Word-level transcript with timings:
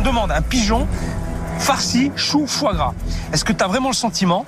On 0.00 0.02
demande 0.02 0.32
un 0.32 0.40
pigeon 0.40 0.88
farci 1.58 2.10
chou 2.16 2.46
foie 2.46 2.72
gras. 2.72 2.94
Est-ce 3.34 3.44
que 3.44 3.52
tu 3.52 3.62
as 3.62 3.66
vraiment 3.66 3.90
le 3.90 3.94
sentiment 3.94 4.46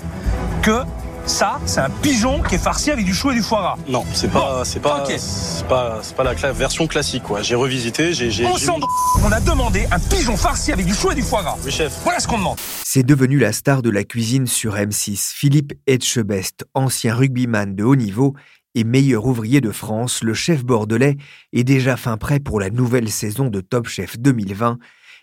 que 0.63 0.79
ça, 1.27 1.61
c'est 1.67 1.81
un 1.81 1.91
pigeon 1.91 2.43
qui 2.43 2.55
est 2.55 2.59
farci 2.59 2.91
avec 2.91 3.05
du 3.05 3.13
chou 3.13 3.31
et 3.33 3.35
du 3.35 3.43
foie 3.43 3.61
gras? 3.61 3.77
Non, 3.87 4.03
c'est 4.15 4.31
pas, 4.31 4.39
Bon, 4.41 4.65
c'est 4.65 4.81
pas, 4.81 5.05
c'est 5.19 5.67
pas, 5.69 5.99
c'est 6.03 6.17
pas 6.17 6.25
la 6.25 6.35
cla- 6.35 6.53
version 6.55 6.87
classique 6.87 7.25
quoi. 7.25 7.43
J'ai 7.43 7.55
revisité, 7.55 8.15
j'ai, 8.15 8.47
On 8.47 9.31
a 9.31 9.41
demandé 9.41 9.87
un 9.91 9.99
pigeon 9.99 10.39
farci 10.39 10.73
avec 10.73 10.87
du 10.87 10.95
chou 10.95 11.11
et 11.11 11.15
du 11.15 11.23
foie 11.23 11.43
gras. 11.43 11.57
Oui 11.67 11.71
chef. 11.71 11.93
Voilà 12.03 12.19
ce 12.19 12.27
qu'on 12.27 12.39
demande. 12.39 12.57
C'est 12.83 13.03
devenu 13.05 13.39
la 13.39 13.53
star 13.53 13.83
de 13.83 13.91
la 13.91 14.05
cuisine 14.05 14.47
sur 14.47 14.77
M6. 14.77 15.35
Philippe 15.35 15.75
Etchebest, 15.87 16.65
ancien 16.73 17.15
rugbyman 17.15 17.75
de 17.77 17.85
haut 17.85 17.97
niveau 17.97 18.35
et 18.75 18.85
meilleur 18.85 19.27
ouvrier 19.27 19.61
de 19.61 19.71
France, 19.71 20.23
le 20.23 20.33
chef 20.33 20.65
bordelais 20.65 21.19
est 21.53 21.63
déjà 21.65 21.99
fin 21.99 22.17
prêt 22.17 22.41
pour 22.41 22.59
la 22.59 22.71
nouvelle 22.71 23.11
saison 23.11 23.49
de 23.49 23.61
Top 23.61 23.87
Chef 23.87 24.19
2020 24.19 24.79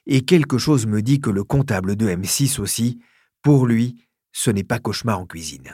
et 0.06 0.22
quelque 0.22 0.58
chose 0.58 0.86
me 0.86 1.02
dit 1.02 1.20
que 1.20 1.30
le 1.30 1.44
comptable 1.44 1.96
de 1.96 2.08
M6 2.08 2.60
aussi, 2.60 3.00
pour 3.42 3.66
lui, 3.66 4.06
ce 4.32 4.52
n'est 4.52 4.64
pas 4.64 4.80
cauchemar 4.80 5.20
en 5.20 5.26
cuisine. 5.26 5.72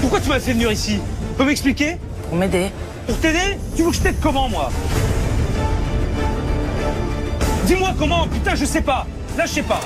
Pourquoi 0.00 0.20
tu 0.20 0.28
m'as 0.28 0.40
fait 0.40 0.52
venir 0.52 0.70
ici? 0.70 0.98
Tu 1.30 1.38
peux 1.38 1.44
m'expliquer? 1.44 1.96
Pour 2.28 2.36
m'aider. 2.36 2.70
Pour 3.06 3.18
t'aider? 3.18 3.58
Tu 3.76 3.82
veux 3.82 3.90
que 3.90 3.96
je 3.96 4.02
t'aide 4.02 4.20
comment, 4.20 4.48
moi? 4.48 4.70
Dis-moi 7.66 7.94
comment 7.98 8.28
Putain, 8.28 8.54
je 8.54 8.64
sais 8.64 8.82
pas. 8.82 9.06
Là, 9.36 9.46
je 9.46 9.52
sais 9.52 9.62
pas. 9.62 9.80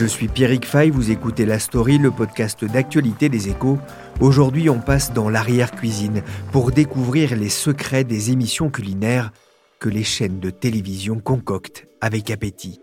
Je 0.00 0.06
suis 0.06 0.28
Pierrick 0.28 0.64
Fay, 0.64 0.88
vous 0.88 1.10
écoutez 1.10 1.44
La 1.44 1.58
Story, 1.58 1.98
le 1.98 2.10
podcast 2.10 2.64
d'actualité 2.64 3.28
des 3.28 3.50
échos. 3.50 3.78
Aujourd'hui, 4.18 4.70
on 4.70 4.80
passe 4.80 5.12
dans 5.12 5.28
l'arrière-cuisine 5.28 6.22
pour 6.52 6.72
découvrir 6.72 7.36
les 7.36 7.50
secrets 7.50 8.02
des 8.02 8.30
émissions 8.30 8.70
culinaires 8.70 9.30
que 9.78 9.90
les 9.90 10.02
chaînes 10.02 10.40
de 10.40 10.48
télévision 10.48 11.20
concoctent 11.20 11.86
avec 12.00 12.30
appétit. 12.30 12.80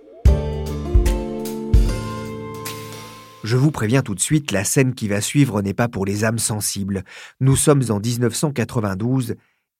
Je 3.43 3.57
vous 3.57 3.71
préviens 3.71 4.03
tout 4.03 4.13
de 4.13 4.19
suite, 4.19 4.51
la 4.51 4.63
scène 4.63 4.93
qui 4.93 5.07
va 5.07 5.19
suivre 5.19 5.63
n'est 5.63 5.73
pas 5.73 5.87
pour 5.87 6.05
les 6.05 6.23
âmes 6.23 6.37
sensibles. 6.37 7.03
Nous 7.39 7.55
sommes 7.55 7.85
en 7.89 7.99
1992 7.99 9.33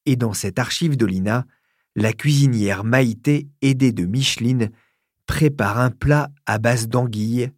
et 0.08 0.16
dans 0.16 0.34
cette 0.34 0.58
archive 0.58 0.98
de 0.98 1.06
l'INA, 1.06 1.46
la 1.96 2.14
cuisinière 2.14 2.84
Maïté, 2.84 3.48
aidée 3.62 3.92
de 3.92 4.06
Micheline, 4.06 4.72
prépare 5.28 5.80
un 5.80 5.92
plat 5.92 6.30
à 6.46 6.58
base 6.58 6.88
d'anguilles, 6.88 7.52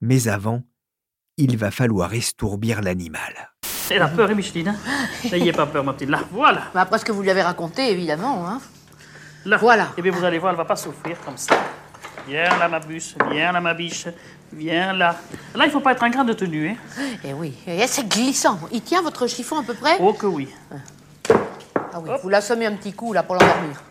mais 0.00 0.28
avant, 0.28 0.62
il 1.36 1.56
va 1.56 1.70
falloir 1.70 2.14
estourbir 2.14 2.80
l'animal. 2.80 3.50
Elle 3.90 4.02
a 4.02 4.08
peur, 4.08 4.30
hein, 4.30 4.34
Micheline 4.34 4.68
hein 4.68 4.76
N'ayez 5.30 5.52
pas 5.52 5.66
peur, 5.66 5.84
ma 5.84 5.92
petite. 5.92 6.10
Là, 6.10 6.20
voilà. 6.30 6.62
Bah, 6.72 6.82
après 6.82 6.98
ce 6.98 7.04
que 7.04 7.12
vous 7.12 7.22
lui 7.22 7.30
avez 7.30 7.42
raconté, 7.42 7.90
évidemment. 7.90 8.48
Hein. 8.48 8.60
Là. 9.44 9.56
Voilà. 9.56 9.88
Eh 9.98 10.02
bien, 10.02 10.12
vous 10.12 10.24
allez 10.24 10.38
voir, 10.38 10.52
elle 10.52 10.56
va 10.56 10.64
pas 10.64 10.76
souffrir 10.76 11.18
comme 11.24 11.36
ça. 11.36 11.56
Viens 12.26 12.56
là, 12.56 12.68
ma 12.68 12.80
bûche. 12.80 13.14
Viens 13.30 13.52
là, 13.52 13.60
ma 13.60 13.74
biche. 13.74 14.06
Viens 14.52 14.92
là. 14.92 15.16
Là, 15.54 15.66
il 15.66 15.70
faut 15.70 15.80
pas 15.80 15.92
être 15.92 16.02
un 16.02 16.10
grain 16.10 16.24
de 16.24 16.32
tenue, 16.32 16.70
hein 16.70 16.76
Eh 17.24 17.32
oui, 17.32 17.54
et 17.66 17.86
c'est 17.86 18.08
glissant. 18.08 18.58
Il 18.72 18.82
tient 18.82 19.02
votre 19.02 19.26
chiffon 19.26 19.58
à 19.58 19.62
peu 19.62 19.74
près? 19.74 19.96
Oh 20.00 20.12
que 20.12 20.26
oui. 20.26 20.48
Ah 21.76 22.00
oui, 22.00 22.10
vous 22.22 22.28
l'assommez 22.28 22.66
un 22.66 22.76
petit 22.76 22.92
coup 22.92 23.12
là 23.12 23.22
pour 23.22 23.34
l'endormir. 23.34 23.82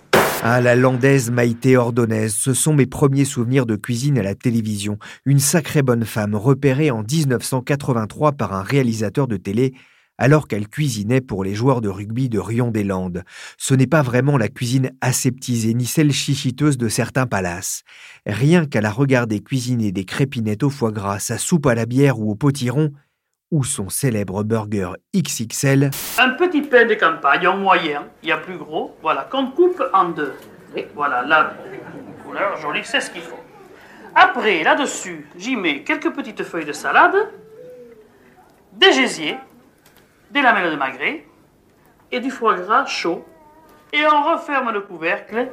Ah, 0.45 0.59
la 0.59 0.75
landaise 0.75 1.31
Maïté 1.31 1.77
Ordonnaise, 1.77 2.35
ce 2.35 2.53
sont 2.53 2.73
mes 2.73 2.85
premiers 2.85 3.23
souvenirs 3.23 3.65
de 3.65 3.77
cuisine 3.77 4.17
à 4.17 4.23
la 4.23 4.35
télévision. 4.35 4.97
Une 5.25 5.39
sacrée 5.39 5.83
bonne 5.83 6.03
femme, 6.03 6.35
repérée 6.35 6.91
en 6.91 7.01
1983 7.01 8.33
par 8.33 8.51
un 8.51 8.61
réalisateur 8.61 9.29
de 9.29 9.37
télé, 9.37 9.73
alors 10.17 10.49
qu'elle 10.49 10.67
cuisinait 10.67 11.21
pour 11.21 11.45
les 11.45 11.55
joueurs 11.55 11.79
de 11.79 11.87
rugby 11.87 12.27
de 12.27 12.39
Rion-des-Landes. 12.39 13.23
Ce 13.57 13.73
n'est 13.73 13.87
pas 13.87 14.01
vraiment 14.01 14.37
la 14.37 14.49
cuisine 14.49 14.91
aseptisée, 14.99 15.73
ni 15.73 15.85
celle 15.85 16.11
chichiteuse 16.11 16.77
de 16.77 16.89
certains 16.89 17.25
palaces. 17.25 17.83
Rien 18.25 18.65
qu'à 18.65 18.81
la 18.81 18.91
regarder 18.91 19.39
cuisiner 19.39 19.93
des 19.93 20.03
crépinettes 20.03 20.63
au 20.63 20.69
foie 20.69 20.91
gras, 20.91 21.19
sa 21.19 21.37
soupe 21.37 21.67
à 21.67 21.73
la 21.73 21.85
bière 21.85 22.19
ou 22.19 22.29
au 22.29 22.35
potiron, 22.35 22.91
ou 23.53 23.63
son 23.63 23.87
célèbre 23.87 24.43
burger 24.43 24.93
XXL, 25.15 25.91
Un 26.17 26.29
petit 26.31 26.63
pain 26.63 26.87
de 26.87 26.95
campagne 26.95 27.47
en 27.47 27.55
moyen, 27.55 28.07
il 28.23 28.29
y 28.29 28.31
a 28.31 28.37
plus 28.37 28.57
gros, 28.57 28.97
voilà, 29.03 29.27
qu'on 29.29 29.51
coupe 29.51 29.81
en 29.93 30.09
deux. 30.09 30.33
Voilà, 30.95 31.21
là, 31.21 31.53
couleur 32.25 32.57
jolie, 32.57 32.83
c'est 32.83 32.99
ce 32.99 33.11
qu'il 33.11 33.21
faut. 33.21 33.37
Après, 34.15 34.63
là-dessus, 34.63 35.27
j'y 35.37 35.55
mets 35.55 35.83
quelques 35.83 36.11
petites 36.11 36.41
feuilles 36.43 36.65
de 36.65 36.71
salade, 36.71 37.15
des 38.71 38.91
gésiers, 38.91 39.37
des 40.31 40.41
lamelles 40.41 40.71
de 40.71 40.75
magret 40.75 41.27
et 42.11 42.19
du 42.19 42.31
foie 42.31 42.55
gras 42.55 42.87
chaud. 42.87 43.23
Et 43.93 44.03
on 44.07 44.33
referme 44.33 44.71
le 44.71 44.81
couvercle 44.81 45.51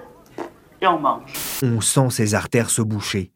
et 0.81 0.87
on 0.87 0.99
mange. 0.99 1.35
on 1.63 1.83
sent 1.83 2.09
ses 2.09 2.35
artères 2.35 2.71
se 2.71 2.81
boucher. 2.81 3.31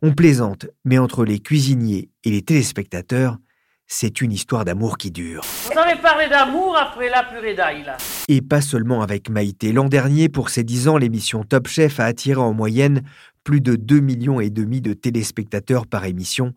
On 0.00 0.12
plaisante, 0.12 0.66
mais 0.84 0.98
entre 0.98 1.24
les 1.24 1.40
cuisiniers 1.40 2.08
et 2.22 2.30
les 2.30 2.42
téléspectateurs, 2.42 3.36
c'est 3.92 4.20
une 4.20 4.32
histoire 4.32 4.64
d'amour 4.64 4.96
qui 4.96 5.10
dure. 5.10 5.42
Vous 5.64 5.78
avez 5.78 6.00
parlé 6.00 6.28
d'amour 6.28 6.76
après 6.76 7.10
la 7.10 7.24
purée 7.24 7.54
d'ail, 7.54 7.82
là. 7.84 7.96
Et 8.28 8.40
pas 8.40 8.60
seulement 8.60 9.02
avec 9.02 9.28
Maïté. 9.28 9.72
L'an 9.72 9.88
dernier, 9.88 10.28
pour 10.28 10.48
ses 10.48 10.62
10 10.62 10.88
ans, 10.88 10.96
l'émission 10.96 11.42
Top 11.42 11.66
Chef 11.66 11.98
a 11.98 12.04
attiré 12.04 12.40
en 12.40 12.54
moyenne 12.54 13.02
plus 13.42 13.60
de 13.60 13.74
2 13.74 13.98
millions 13.98 14.40
et 14.40 14.48
demi 14.48 14.80
de 14.80 14.92
téléspectateurs 14.92 15.88
par 15.88 16.04
émission, 16.04 16.54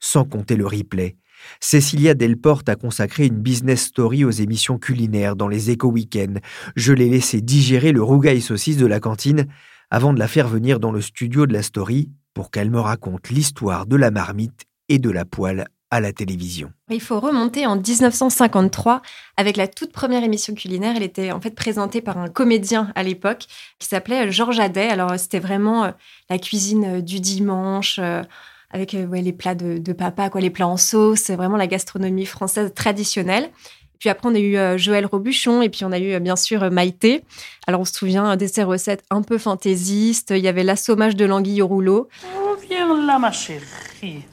sans 0.00 0.24
compter 0.24 0.56
le 0.56 0.66
replay. 0.66 1.16
Cécilia 1.60 2.14
Delporte 2.14 2.68
a 2.68 2.74
consacré 2.74 3.26
une 3.26 3.38
business 3.38 3.84
story 3.84 4.24
aux 4.24 4.30
émissions 4.30 4.78
culinaires 4.78 5.36
dans 5.36 5.48
les 5.48 5.70
éco-weekends. 5.70 6.40
Je 6.74 6.92
l'ai 6.92 7.08
laissé 7.08 7.40
digérer 7.40 7.92
le 7.92 8.02
rougail 8.02 8.40
saucisse 8.40 8.76
de 8.76 8.86
la 8.86 8.98
cantine 8.98 9.46
avant 9.90 10.12
de 10.12 10.18
la 10.18 10.28
faire 10.28 10.48
venir 10.48 10.80
dans 10.80 10.92
le 10.92 11.00
studio 11.00 11.46
de 11.46 11.52
la 11.52 11.62
story 11.62 12.10
pour 12.34 12.50
qu'elle 12.50 12.70
me 12.70 12.80
raconte 12.80 13.28
l'histoire 13.28 13.86
de 13.86 13.96
la 13.96 14.10
marmite 14.10 14.64
et 14.88 14.98
de 14.98 15.10
la 15.10 15.24
poêle 15.24 15.66
à 15.92 16.00
la 16.00 16.12
télévision. 16.12 16.72
Il 16.90 17.00
faut 17.02 17.20
remonter 17.20 17.66
en 17.66 17.76
1953 17.76 19.02
avec 19.36 19.56
la 19.56 19.68
toute 19.68 19.92
première 19.92 20.24
émission 20.24 20.54
culinaire. 20.54 20.94
Elle 20.96 21.02
était 21.02 21.32
en 21.32 21.40
fait 21.40 21.54
présentée 21.54 22.00
par 22.00 22.16
un 22.18 22.28
comédien 22.28 22.90
à 22.94 23.02
l'époque 23.02 23.44
qui 23.78 23.86
s'appelait 23.86 24.32
Georges 24.32 24.58
Adet. 24.58 24.88
Alors 24.88 25.12
c'était 25.18 25.38
vraiment 25.38 25.84
euh, 25.84 25.90
la 26.30 26.38
cuisine 26.38 26.84
euh, 26.96 27.00
du 27.02 27.20
dimanche 27.20 27.98
euh, 28.02 28.22
avec 28.70 28.94
euh, 28.94 29.04
ouais, 29.06 29.20
les 29.20 29.34
plats 29.34 29.54
de, 29.54 29.76
de 29.76 29.92
papa, 29.92 30.30
quoi, 30.30 30.40
les 30.40 30.48
plats 30.50 30.66
en 30.66 30.78
sauce. 30.78 31.20
C'est 31.20 31.36
vraiment 31.36 31.58
la 31.58 31.66
gastronomie 31.66 32.26
française 32.26 32.72
traditionnelle. 32.74 33.50
Puis 33.98 34.08
après, 34.08 34.28
on 34.28 34.34
a 34.34 34.38
eu 34.38 34.56
euh, 34.56 34.78
Joël 34.78 35.06
Robuchon 35.06 35.62
et 35.62 35.68
puis 35.68 35.84
on 35.84 35.92
a 35.92 35.98
eu 35.98 36.14
euh, 36.14 36.18
bien 36.20 36.36
sûr 36.36 36.62
euh, 36.64 36.70
Maïté. 36.70 37.22
Alors 37.66 37.82
on 37.82 37.84
se 37.84 37.92
souvient 37.92 38.32
euh, 38.32 38.36
de 38.36 38.46
ces 38.46 38.64
recettes 38.64 39.04
un 39.10 39.22
peu 39.22 39.38
fantaisistes. 39.38 40.30
Il 40.30 40.42
y 40.42 40.48
avait 40.48 40.64
l'assommage 40.64 41.16
de 41.16 41.24
l'anguille 41.24 41.62
au 41.62 41.68
rouleau, 41.68 42.08
Oh, 42.36 42.56
viens 42.68 42.96
là, 43.06 43.18
ma 43.18 43.30
chérie. 43.30 44.24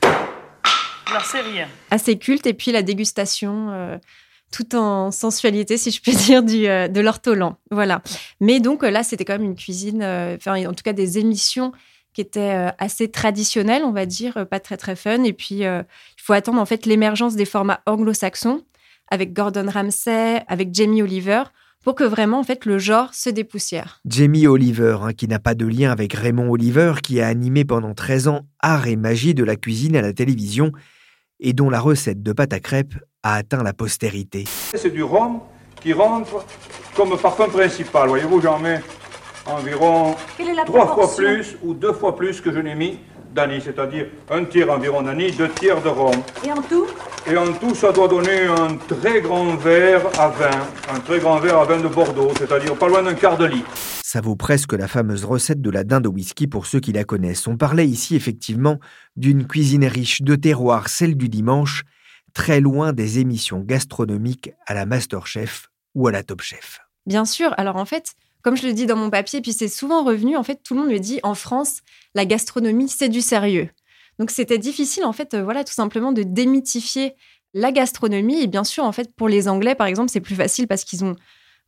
Là, 1.13 1.21
c'est 1.23 1.41
rien. 1.41 1.67
assez 1.91 2.17
culte, 2.17 2.45
et 2.45 2.53
puis 2.53 2.71
la 2.71 2.83
dégustation, 2.83 3.69
euh, 3.71 3.97
tout 4.51 4.75
en 4.75 5.11
sensualité, 5.11 5.77
si 5.77 5.91
je 5.91 6.01
peux 6.01 6.11
dire, 6.25 6.43
du, 6.43 6.67
euh, 6.67 6.87
de 6.87 7.01
l'ortolan. 7.01 7.57
Voilà. 7.71 8.01
Mais 8.39 8.59
donc 8.59 8.83
euh, 8.83 8.91
là, 8.91 9.03
c'était 9.03 9.25
quand 9.25 9.33
même 9.33 9.43
une 9.43 9.55
cuisine, 9.55 10.01
euh, 10.03 10.35
enfin, 10.35 10.63
en 10.65 10.73
tout 10.73 10.83
cas 10.83 10.93
des 10.93 11.17
émissions 11.17 11.71
qui 12.13 12.21
étaient 12.21 12.55
euh, 12.55 12.69
assez 12.79 13.09
traditionnelles, 13.09 13.83
on 13.83 13.91
va 13.91 14.05
dire, 14.05 14.45
pas 14.49 14.59
très 14.59 14.77
très 14.77 14.95
fun. 14.95 15.23
Et 15.23 15.33
puis, 15.33 15.65
euh, 15.65 15.83
il 16.17 16.21
faut 16.21 16.33
attendre 16.33 16.59
en 16.59 16.65
fait 16.65 16.85
l'émergence 16.85 17.35
des 17.35 17.45
formats 17.45 17.81
anglo-saxons 17.85 18.63
avec 19.11 19.33
Gordon 19.33 19.67
Ramsay, 19.71 20.43
avec 20.47 20.73
Jamie 20.73 21.01
Oliver, 21.01 21.43
pour 21.83 21.95
que 21.95 22.03
vraiment 22.03 22.39
en 22.39 22.43
fait 22.43 22.65
le 22.65 22.77
genre 22.77 23.13
se 23.13 23.29
dépoussière. 23.29 24.01
Jamie 24.05 24.45
Oliver, 24.47 24.97
hein, 25.01 25.13
qui 25.13 25.27
n'a 25.27 25.39
pas 25.39 25.55
de 25.55 25.65
lien 25.65 25.91
avec 25.91 26.13
Raymond 26.13 26.49
Oliver, 26.51 26.93
qui 27.01 27.21
a 27.21 27.27
animé 27.27 27.63
pendant 27.65 27.93
13 27.93 28.27
ans 28.27 28.41
Art 28.59 28.87
et 28.87 28.95
magie 28.95 29.33
de 29.33 29.43
la 29.43 29.55
cuisine 29.55 29.95
à 29.95 30.01
la 30.01 30.13
télévision, 30.13 30.71
et 31.39 31.53
dont 31.53 31.69
la 31.69 31.79
recette 31.79 32.21
de 32.21 32.33
pâte 32.33 32.53
à 32.53 32.59
crêpes 32.59 32.95
a 33.23 33.35
atteint 33.35 33.63
la 33.63 33.73
postérité. 33.73 34.45
C'est 34.73 34.93
du 34.93 35.03
rhum 35.03 35.39
qui 35.81 35.93
rentre 35.93 36.45
comme 36.95 37.17
parfum 37.17 37.47
principal. 37.47 38.09
Voyez-vous, 38.09 38.41
j'en 38.41 38.59
mets 38.59 38.81
environ 39.45 40.15
trois 40.65 40.93
fois 40.93 41.15
plus 41.15 41.57
ou 41.63 41.73
deux 41.73 41.93
fois 41.93 42.15
plus 42.15 42.41
que 42.41 42.51
je 42.51 42.59
n'ai 42.59 42.75
mis 42.75 42.99
d'anis, 43.33 43.61
c'est-à-dire 43.63 44.07
un 44.29 44.43
tiers 44.45 44.69
environ 44.69 45.01
d'anis, 45.01 45.31
deux 45.31 45.49
tiers 45.49 45.81
de 45.81 45.89
rhum. 45.89 46.15
Et 46.45 46.51
en 46.51 46.61
tout? 46.61 46.87
Et 47.29 47.37
en 47.37 47.53
tout, 47.53 47.75
ça 47.75 47.91
doit 47.91 48.07
donner 48.07 48.45
un 48.45 48.75
très 48.75 49.21
grand 49.21 49.55
verre 49.55 50.01
à 50.19 50.29
vin, 50.29 50.49
un 50.93 50.99
très 50.99 51.19
grand 51.19 51.37
verre 51.39 51.59
à 51.59 51.65
vin 51.65 51.77
de 51.77 51.87
Bordeaux, 51.87 52.31
c'est-à-dire 52.37 52.75
pas 52.75 52.87
loin 52.87 53.03
d'un 53.03 53.13
quart 53.13 53.37
de 53.37 53.45
litre. 53.45 53.98
Ça 54.11 54.21
vaut 54.21 54.35
presque 54.35 54.73
la 54.73 54.87
fameuse 54.87 55.23
recette 55.23 55.61
de 55.61 55.69
la 55.69 55.83
dinde 55.83 56.07
au 56.07 56.09
whisky 56.09 56.47
pour 56.47 56.65
ceux 56.65 56.79
qui 56.79 56.91
la 56.91 57.03
connaissent. 57.03 57.45
On 57.45 57.57
parlait 57.57 57.87
ici 57.87 58.15
effectivement 58.15 58.79
d'une 59.15 59.45
cuisine 59.45 59.85
riche 59.85 60.23
de 60.23 60.35
terroir, 60.35 60.89
celle 60.89 61.15
du 61.15 61.29
dimanche, 61.29 61.83
très 62.33 62.59
loin 62.59 62.91
des 62.91 63.19
émissions 63.19 63.59
gastronomiques 63.59 64.49
à 64.65 64.73
la 64.73 64.87
Masterchef 64.87 65.67
ou 65.93 66.07
à 66.07 66.11
la 66.11 66.23
Top 66.23 66.41
Chef. 66.41 66.79
Bien 67.05 67.23
sûr. 67.23 67.53
Alors 67.57 67.75
en 67.75 67.85
fait, 67.85 68.15
comme 68.41 68.57
je 68.57 68.65
le 68.65 68.73
dis 68.73 68.87
dans 68.87 68.95
mon 68.95 69.11
papier, 69.11 69.41
puis 69.41 69.53
c'est 69.53 69.67
souvent 69.67 70.03
revenu, 70.03 70.35
en 70.35 70.43
fait, 70.43 70.59
tout 70.63 70.73
le 70.73 70.79
monde 70.79 70.89
me 70.89 70.97
dit 70.97 71.19
en 71.21 71.35
France, 71.35 71.81
la 72.15 72.25
gastronomie, 72.25 72.89
c'est 72.89 73.09
du 73.09 73.21
sérieux. 73.21 73.69
Donc 74.17 74.31
c'était 74.31 74.57
difficile, 74.57 75.05
en 75.05 75.13
fait, 75.13 75.35
euh, 75.35 75.43
voilà, 75.43 75.63
tout 75.63 75.73
simplement 75.73 76.13
de 76.13 76.23
démythifier 76.23 77.13
la 77.53 77.71
gastronomie. 77.71 78.41
Et 78.41 78.47
bien 78.47 78.63
sûr, 78.63 78.85
en 78.85 78.91
fait, 78.91 79.13
pour 79.15 79.29
les 79.29 79.47
Anglais, 79.47 79.75
par 79.75 79.85
exemple, 79.85 80.09
c'est 80.09 80.19
plus 80.19 80.33
facile 80.33 80.67
parce 80.67 80.83
qu'ils 80.83 81.05
ont 81.05 81.15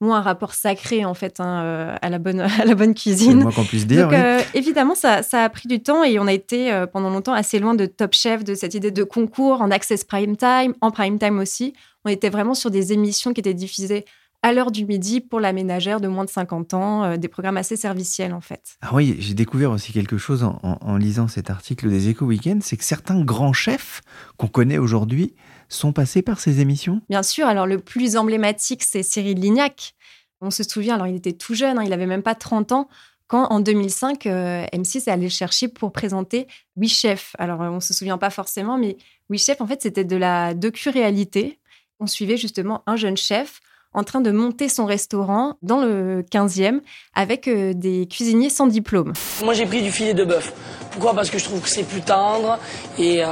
un 0.10 0.22
rapport 0.22 0.54
sacré 0.54 1.06
en 1.06 1.14
fait 1.14 1.40
hein, 1.40 1.62
euh, 1.64 1.96
à 2.02 2.10
la 2.10 2.18
bonne 2.18 2.40
à 2.60 2.66
la 2.66 2.76
bonne 2.76 2.96
cuisine. 2.96 3.44
Qu'on 3.52 3.64
puisse 3.64 3.86
dire. 3.86 4.08
Donc 4.08 4.14
euh, 4.14 4.42
évidemment 4.54 4.96
ça, 4.96 5.22
ça, 5.22 5.44
a 5.44 5.50
pris 5.50 5.68
du 5.68 5.82
temps 5.82 6.04
et 6.04 6.18
on 6.20 6.28
a 6.28 6.34
été 6.34 6.86
pendant 6.92 7.10
longtemps 7.10 7.34
assez 7.34 7.60
loin 7.60 7.76
de 7.76 7.86
Top 7.86 8.14
Chef, 8.14 8.44
de 8.44 8.56
cette 8.56 8.74
idée 8.74 8.92
de 8.92 9.04
concours 9.04 9.62
en 9.62 9.70
access 9.70 10.04
prime 10.04 10.36
time, 10.36 10.74
en 10.82 10.92
prime 10.92 11.20
time 11.20 11.40
aussi. 11.40 11.74
On 12.04 12.10
était 12.10 12.30
vraiment 12.30 12.56
sur 12.56 12.72
des 12.72 12.94
émissions 12.94 13.34
qui 13.34 13.42
étaient 13.42 13.54
diffusées 13.54 14.06
à 14.44 14.54
l'heure 14.54 14.72
du 14.72 14.86
midi 14.86 15.22
pour 15.22 15.40
la 15.40 15.54
ménagère 15.54 16.02
de 16.02 16.08
moins 16.08 16.26
de 16.26 16.30
50 16.30 16.74
ans, 16.74 17.04
euh, 17.04 17.18
des 17.18 17.28
programmes 17.28 17.58
assez 17.58 17.76
serviciels 17.76 18.34
en 18.34 18.42
fait. 18.42 18.76
Ah 18.82 18.90
oui, 18.94 19.16
j'ai 19.20 19.34
découvert 19.34 19.72
aussi 19.72 19.94
quelque 19.94 20.18
chose 20.18 20.44
en, 20.44 20.98
lisant 20.98 21.28
cet 21.28 21.50
article 21.50 21.90
des 21.90 22.10
Éco 22.10 22.26
Weekend, 22.26 22.64
c'est 22.64 22.78
que 22.78 22.84
certains 22.84 23.22
grands 23.22 23.54
chefs 23.54 24.02
qu'on 24.38 24.48
connaît 24.48 24.78
aujourd'hui 24.78 25.34
sont 25.70 25.94
passés 25.94 26.22
par 26.22 26.40
ces 26.40 26.60
émissions. 26.60 27.02
Bien 27.10 27.24
sûr, 27.24 27.46
alors 27.46 27.68
le 27.68 27.80
plus 27.80 28.18
emblématique 28.18 28.84
c'est 28.84 29.04
Cyril 29.04 29.40
Lignac. 29.40 29.94
On 30.42 30.50
se 30.50 30.64
souvient, 30.64 30.96
alors 30.96 31.08
il 31.08 31.16
était 31.16 31.34
tout 31.34 31.54
jeune, 31.54 31.78
hein, 31.78 31.84
il 31.86 31.94
avait 31.94 32.08
même 32.08 32.24
pas 32.24 32.36
30 32.36 32.72
ans 32.72 32.90
quand 33.28 33.48
en 33.50 33.62
2005, 33.62 34.26
euh, 34.26 34.66
M6 34.74 35.08
est 35.08 35.08
allé 35.08 35.30
chercher 35.30 35.70
pour 35.70 35.94
présenter 35.94 36.48
Oui 36.76 36.90
Chef. 36.90 37.34
Alors 37.40 37.62
on 37.62 37.80
se 37.80 37.94
souvient 37.94 38.18
pas 38.18 38.30
forcément, 38.30 38.78
mais 38.78 38.98
Oui 39.30 39.38
Chef, 39.38 39.62
en 39.62 39.68
fait, 39.68 39.82
c'était 39.82 40.04
de 40.04 40.18
la 40.18 40.54
docu-réalité. 40.54 41.58
On 42.02 42.08
suivait 42.08 42.36
justement 42.36 42.84
un 42.88 42.98
jeune 42.98 43.16
chef 43.16 43.62
en 43.94 44.04
train 44.04 44.22
de 44.22 44.32
monter 44.32 44.70
son 44.70 44.86
restaurant 44.86 45.56
dans 45.62 45.82
le 45.82 46.24
15e 46.24 46.80
avec 47.14 47.48
euh, 47.48 47.74
des 47.74 48.08
cuisiniers 48.08 48.50
sans 48.50 48.68
diplôme. 48.68 49.14
Moi 49.44 49.54
j'ai 49.54 49.66
pris 49.66 49.82
du 49.82 49.92
filet 49.92 50.14
de 50.14 50.24
bœuf. 50.24 50.54
Pourquoi? 50.92 51.14
Parce 51.14 51.30
que 51.30 51.38
je 51.38 51.44
trouve 51.44 51.62
que 51.62 51.70
c'est 51.70 51.84
plus 51.84 52.02
tendre 52.02 52.58
et, 52.98 53.24
euh, 53.24 53.28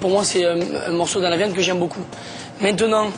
pour 0.00 0.10
moi 0.10 0.24
c'est 0.24 0.44
un, 0.44 0.90
morceau 0.90 1.20
dans 1.20 1.28
la 1.28 1.36
viande 1.36 1.52
que 1.52 1.62
j'aime 1.62 1.78
beaucoup. 1.78 2.04
Maintenant, 2.60 3.10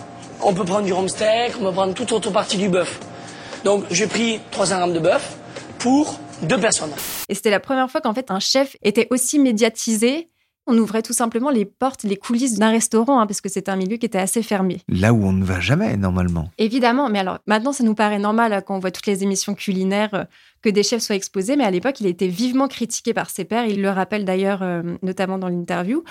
on 0.42 0.54
peut 0.54 0.64
prendre 0.64 0.86
du 0.86 1.08
steak, 1.08 1.54
on 1.60 1.64
peut 1.64 1.72
prendre 1.72 1.94
toute 1.94 2.12
autre 2.12 2.30
partie 2.30 2.56
du 2.56 2.68
bœuf. 2.68 3.00
Donc 3.64 3.84
j'ai 3.90 4.06
pris 4.06 4.40
300 4.50 4.76
grammes 4.78 4.92
de 4.94 5.00
bœuf 5.00 5.36
pour 5.78 6.18
deux 6.42 6.58
personnes. 6.58 6.92
Et 7.28 7.34
c'était 7.34 7.50
la 7.50 7.60
première 7.60 7.90
fois 7.90 8.00
qu'en 8.00 8.14
fait 8.14 8.30
un 8.30 8.40
chef 8.40 8.76
était 8.82 9.06
aussi 9.10 9.38
médiatisé 9.38 10.28
on 10.66 10.76
ouvrait 10.78 11.02
tout 11.02 11.12
simplement 11.12 11.50
les 11.50 11.64
portes, 11.64 12.02
les 12.02 12.16
coulisses 12.16 12.58
d'un 12.58 12.70
restaurant, 12.70 13.20
hein, 13.20 13.26
parce 13.26 13.40
que 13.40 13.48
c'était 13.48 13.70
un 13.70 13.76
milieu 13.76 13.96
qui 13.96 14.06
était 14.06 14.18
assez 14.18 14.42
fermé. 14.42 14.80
Là 14.88 15.12
où 15.12 15.24
on 15.24 15.32
ne 15.32 15.44
va 15.44 15.60
jamais, 15.60 15.96
normalement. 15.96 16.50
Évidemment, 16.58 17.08
mais 17.08 17.20
alors 17.20 17.38
maintenant, 17.46 17.72
ça 17.72 17.84
nous 17.84 17.94
paraît 17.94 18.18
normal 18.18 18.52
euh, 18.52 18.60
quand 18.60 18.76
on 18.76 18.80
voit 18.80 18.90
toutes 18.90 19.06
les 19.06 19.22
émissions 19.22 19.54
culinaires 19.54 20.14
euh, 20.14 20.24
que 20.62 20.68
des 20.68 20.82
chefs 20.82 21.02
soient 21.02 21.14
exposés, 21.14 21.56
mais 21.56 21.64
à 21.64 21.70
l'époque, 21.70 22.00
il 22.00 22.06
était 22.06 22.26
vivement 22.26 22.68
critiqué 22.68 23.14
par 23.14 23.30
ses 23.30 23.44
pairs. 23.44 23.66
Il 23.66 23.80
le 23.80 23.90
rappelle 23.90 24.24
d'ailleurs, 24.24 24.62
euh, 24.62 24.82
notamment 25.02 25.38
dans 25.38 25.48
l'interview. 25.48 26.02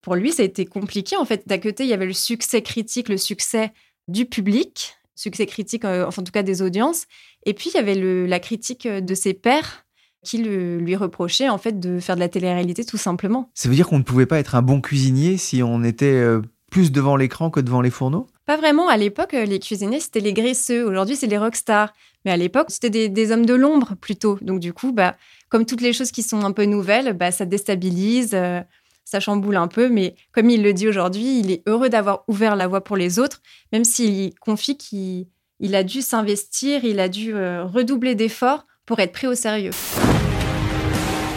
Pour 0.00 0.14
lui, 0.14 0.32
ça 0.32 0.42
a 0.42 0.46
été 0.46 0.64
compliqué. 0.64 1.16
En 1.16 1.24
fait, 1.24 1.42
d'un 1.46 1.58
côté, 1.58 1.84
il 1.84 1.90
y 1.90 1.94
avait 1.94 2.06
le 2.06 2.12
succès 2.12 2.62
critique, 2.62 3.08
le 3.08 3.16
succès 3.16 3.72
du 4.06 4.26
public, 4.26 4.96
succès 5.14 5.46
critique, 5.46 5.84
enfin, 5.84 6.20
en 6.20 6.24
tout 6.24 6.32
cas 6.32 6.42
des 6.42 6.60
audiences. 6.60 7.06
Et 7.46 7.54
puis, 7.54 7.70
il 7.72 7.76
y 7.76 7.80
avait 7.80 7.94
la 8.26 8.38
critique 8.38 8.86
de 8.86 9.14
ses 9.14 9.32
pairs 9.32 9.83
qui 10.24 10.38
lui 10.38 10.96
reprochait 10.96 11.48
en 11.48 11.58
fait 11.58 11.78
de 11.78 12.00
faire 12.00 12.16
de 12.16 12.20
la 12.20 12.28
télé-réalité 12.28 12.84
tout 12.84 12.96
simplement. 12.96 13.50
Ça 13.54 13.68
veut 13.68 13.74
dire 13.74 13.86
qu'on 13.86 13.98
ne 13.98 14.02
pouvait 14.02 14.26
pas 14.26 14.38
être 14.38 14.54
un 14.54 14.62
bon 14.62 14.80
cuisinier 14.80 15.36
si 15.36 15.62
on 15.62 15.84
était 15.84 16.06
euh, 16.06 16.42
plus 16.70 16.90
devant 16.90 17.16
l'écran 17.16 17.50
que 17.50 17.60
devant 17.60 17.80
les 17.80 17.90
fourneaux? 17.90 18.26
Pas 18.46 18.56
vraiment. 18.56 18.88
À 18.88 18.96
l'époque, 18.96 19.34
euh, 19.34 19.44
les 19.44 19.60
cuisiniers, 19.60 20.00
c'était 20.00 20.20
les 20.20 20.32
graisseux. 20.32 20.84
Aujourd'hui, 20.84 21.14
c'est 21.14 21.28
les 21.28 21.38
rockstars. 21.38 21.92
Mais 22.24 22.32
à 22.32 22.36
l'époque, 22.36 22.66
c'était 22.70 23.08
des, 23.08 23.32
hommes 23.32 23.46
de 23.46 23.54
l'ombre 23.54 23.94
plutôt. 24.00 24.38
Donc 24.40 24.58
du 24.58 24.72
coup, 24.72 24.92
bah, 24.92 25.16
comme 25.50 25.66
toutes 25.66 25.82
les 25.82 25.92
choses 25.92 26.10
qui 26.10 26.22
sont 26.22 26.42
un 26.42 26.52
peu 26.52 26.64
nouvelles, 26.64 27.12
bah, 27.12 27.30
ça 27.30 27.44
déstabilise, 27.44 28.30
euh, 28.34 28.60
ça 29.04 29.20
chamboule 29.20 29.56
un 29.56 29.68
peu. 29.68 29.88
Mais 29.88 30.14
comme 30.32 30.50
il 30.50 30.62
le 30.62 30.72
dit 30.72 30.88
aujourd'hui, 30.88 31.38
il 31.38 31.50
est 31.52 31.62
heureux 31.68 31.90
d'avoir 31.90 32.24
ouvert 32.28 32.56
la 32.56 32.66
voie 32.66 32.82
pour 32.82 32.96
les 32.96 33.18
autres, 33.18 33.40
même 33.72 33.84
s'il 33.84 34.34
confie 34.40 34.76
qu'il 34.76 35.74
a 35.74 35.84
dû 35.84 36.02
s'investir, 36.02 36.84
il 36.84 36.98
a 36.98 37.08
dû 37.08 37.34
redoubler 37.34 38.14
d'efforts 38.14 38.66
pour 38.86 39.00
être 39.00 39.12
pris 39.12 39.26
au 39.26 39.34
sérieux. 39.34 39.72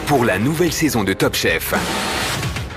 Pour 0.08 0.24
la 0.24 0.38
nouvelle 0.38 0.72
saison 0.72 1.04
de 1.04 1.12
Top 1.12 1.34
Chef, 1.34 1.74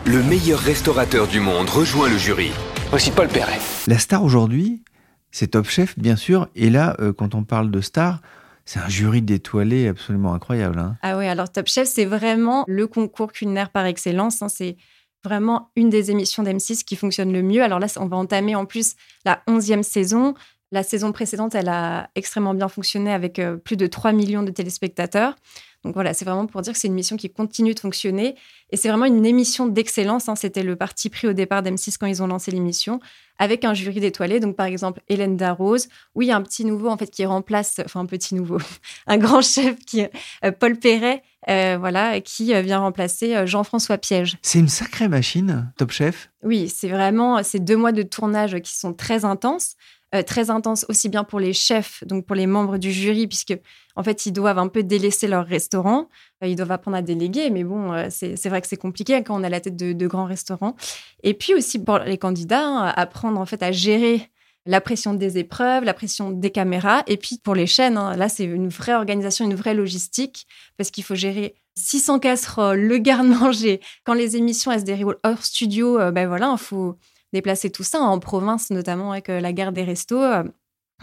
le 0.05 0.21
meilleur 0.21 0.59
restaurateur 0.59 1.29
du 1.29 1.39
monde 1.39 1.69
rejoint 1.69 2.09
le 2.09 2.17
jury. 2.17 2.51
Voici 2.89 3.09
Paul 3.09 3.29
Perret. 3.29 3.57
La 3.87 3.99
star 3.99 4.21
aujourd'hui, 4.25 4.83
c'est 5.31 5.51
Top 5.51 5.65
Chef, 5.69 5.97
bien 5.97 6.17
sûr. 6.17 6.49
Et 6.55 6.69
là, 6.69 6.97
euh, 6.99 7.13
quand 7.13 7.33
on 7.33 7.45
parle 7.45 7.71
de 7.71 7.79
star, 7.79 8.19
c'est 8.65 8.79
un 8.79 8.89
jury 8.89 9.21
d'étoilés 9.21 9.87
absolument 9.87 10.33
incroyable. 10.33 10.77
Hein. 10.77 10.97
Ah 11.03 11.17
oui, 11.17 11.25
alors 11.25 11.49
Top 11.49 11.67
Chef, 11.67 11.87
c'est 11.87 12.03
vraiment 12.03 12.65
le 12.67 12.85
concours 12.85 13.31
culinaire 13.31 13.69
par 13.69 13.85
excellence. 13.85 14.41
Hein. 14.41 14.49
C'est 14.49 14.75
vraiment 15.23 15.71
une 15.77 15.89
des 15.89 16.11
émissions 16.11 16.43
d'M6 16.43 16.83
qui 16.83 16.97
fonctionne 16.97 17.31
le 17.31 17.43
mieux. 17.43 17.63
Alors 17.63 17.79
là, 17.79 17.87
on 17.95 18.07
va 18.07 18.17
entamer 18.17 18.55
en 18.55 18.65
plus 18.65 18.95
la 19.23 19.41
11e 19.47 19.83
saison. 19.83 20.33
La 20.73 20.83
saison 20.83 21.13
précédente, 21.13 21.55
elle 21.55 21.69
a 21.69 22.09
extrêmement 22.15 22.53
bien 22.53 22.67
fonctionné 22.67 23.13
avec 23.13 23.39
euh, 23.39 23.55
plus 23.55 23.77
de 23.77 23.87
3 23.87 24.11
millions 24.11 24.43
de 24.43 24.51
téléspectateurs. 24.51 25.37
Donc 25.83 25.95
voilà, 25.95 26.13
c'est 26.13 26.25
vraiment 26.25 26.45
pour 26.45 26.61
dire 26.61 26.73
que 26.73 26.79
c'est 26.79 26.87
une 26.87 26.93
mission 26.93 27.17
qui 27.17 27.29
continue 27.29 27.73
de 27.73 27.79
fonctionner. 27.79 28.35
Et 28.69 28.77
c'est 28.77 28.87
vraiment 28.87 29.05
une 29.05 29.25
émission 29.25 29.65
d'excellence. 29.65 30.29
Hein. 30.29 30.35
C'était 30.35 30.61
le 30.61 30.75
parti 30.75 31.09
pris 31.09 31.27
au 31.27 31.33
départ 31.33 31.63
d'M6 31.63 31.97
quand 31.99 32.05
ils 32.05 32.21
ont 32.21 32.27
lancé 32.27 32.51
l'émission, 32.51 32.99
avec 33.39 33.65
un 33.65 33.73
jury 33.73 33.99
d'étoilés. 33.99 34.39
Donc 34.39 34.55
par 34.55 34.67
exemple, 34.67 35.01
Hélène 35.09 35.37
Darroze. 35.37 35.89
Oui, 36.13 36.27
il 36.27 36.29
y 36.29 36.31
a 36.31 36.35
un 36.35 36.43
petit 36.43 36.65
nouveau 36.65 36.89
en 36.89 36.97
fait 36.97 37.09
qui 37.09 37.25
remplace, 37.25 37.81
enfin 37.83 38.01
un 38.01 38.05
petit 38.05 38.35
nouveau, 38.35 38.59
un 39.07 39.17
grand 39.17 39.41
chef 39.41 39.75
qui, 39.79 40.03
euh, 40.45 40.51
Paul 40.51 40.77
Perret, 40.77 41.23
euh, 41.49 41.77
voilà, 41.79 42.21
qui 42.21 42.53
vient 42.61 42.79
remplacer 42.79 43.47
Jean-François 43.47 43.97
Piège. 43.97 44.37
C'est 44.43 44.59
une 44.59 44.69
sacrée 44.69 45.07
machine, 45.07 45.71
Top 45.77 45.91
Chef. 45.91 46.29
Oui, 46.43 46.69
c'est 46.69 46.89
vraiment 46.89 47.41
ces 47.41 47.59
deux 47.59 47.77
mois 47.77 47.91
de 47.91 48.03
tournage 48.03 48.59
qui 48.59 48.77
sont 48.77 48.93
très 48.93 49.25
intenses. 49.25 49.75
Euh, 50.13 50.23
très 50.23 50.49
intense 50.49 50.85
aussi 50.89 51.07
bien 51.07 51.23
pour 51.23 51.39
les 51.39 51.53
chefs, 51.53 52.03
donc 52.05 52.25
pour 52.25 52.35
les 52.35 52.45
membres 52.45 52.77
du 52.77 52.91
jury, 52.91 53.27
puisque 53.27 53.57
en 53.95 54.03
fait 54.03 54.25
ils 54.25 54.33
doivent 54.33 54.57
un 54.57 54.67
peu 54.67 54.83
délaisser 54.83 55.25
leur 55.25 55.45
restaurant, 55.45 56.09
euh, 56.43 56.47
ils 56.47 56.57
doivent 56.57 56.71
apprendre 56.71 56.97
à 56.97 57.01
déléguer, 57.01 57.49
mais 57.49 57.63
bon, 57.63 57.93
euh, 57.93 58.07
c'est 58.09 58.49
vrai 58.49 58.59
que 58.59 58.67
c'est 58.67 58.75
compliqué 58.75 59.23
quand 59.23 59.39
on 59.39 59.43
a 59.43 59.47
la 59.47 59.61
tête 59.61 59.77
de, 59.77 60.07
grands 60.07 60.25
restaurants. 60.25 60.75
Et 61.23 61.33
puis 61.33 61.53
aussi 61.53 61.79
pour 61.79 61.99
les 61.99 62.17
candidats, 62.17 62.65
hein, 62.65 62.93
apprendre 62.97 63.39
en 63.39 63.45
fait 63.45 63.63
à 63.63 63.71
gérer 63.71 64.29
la 64.65 64.81
pression 64.81 65.13
des 65.13 65.37
épreuves, 65.37 65.85
la 65.85 65.93
pression 65.93 66.31
des 66.31 66.49
caméras, 66.51 67.03
et 67.07 67.15
puis 67.15 67.39
pour 67.41 67.55
les 67.55 67.65
chaînes, 67.65 67.95
hein, 67.95 68.17
là 68.17 68.27
c'est 68.27 68.43
une 68.43 68.67
vraie 68.67 68.95
organisation, 68.95 69.45
une 69.45 69.55
vraie 69.55 69.73
logistique, 69.73 70.45
parce 70.75 70.91
qu'il 70.91 71.05
faut 71.05 71.15
gérer 71.15 71.55
600 71.75 72.19
casseroles, 72.19 72.81
le 72.81 72.97
garde-manger. 72.97 73.79
Quand 74.03 74.13
les 74.13 74.35
émissions 74.35 74.73
elles 74.73 74.81
se 74.81 74.85
déroulent 74.85 75.19
hors 75.23 75.41
studio, 75.45 76.11
ben 76.11 76.27
voilà, 76.27 76.51
il 76.51 76.61
faut 76.61 76.97
déplacer 77.33 77.69
tout 77.69 77.83
ça 77.83 77.99
en 77.99 78.19
province, 78.19 78.69
notamment 78.69 79.11
avec 79.11 79.27
la 79.27 79.53
gare 79.53 79.71
des 79.71 79.83
restos. 79.83 80.21
Euh, 80.21 80.43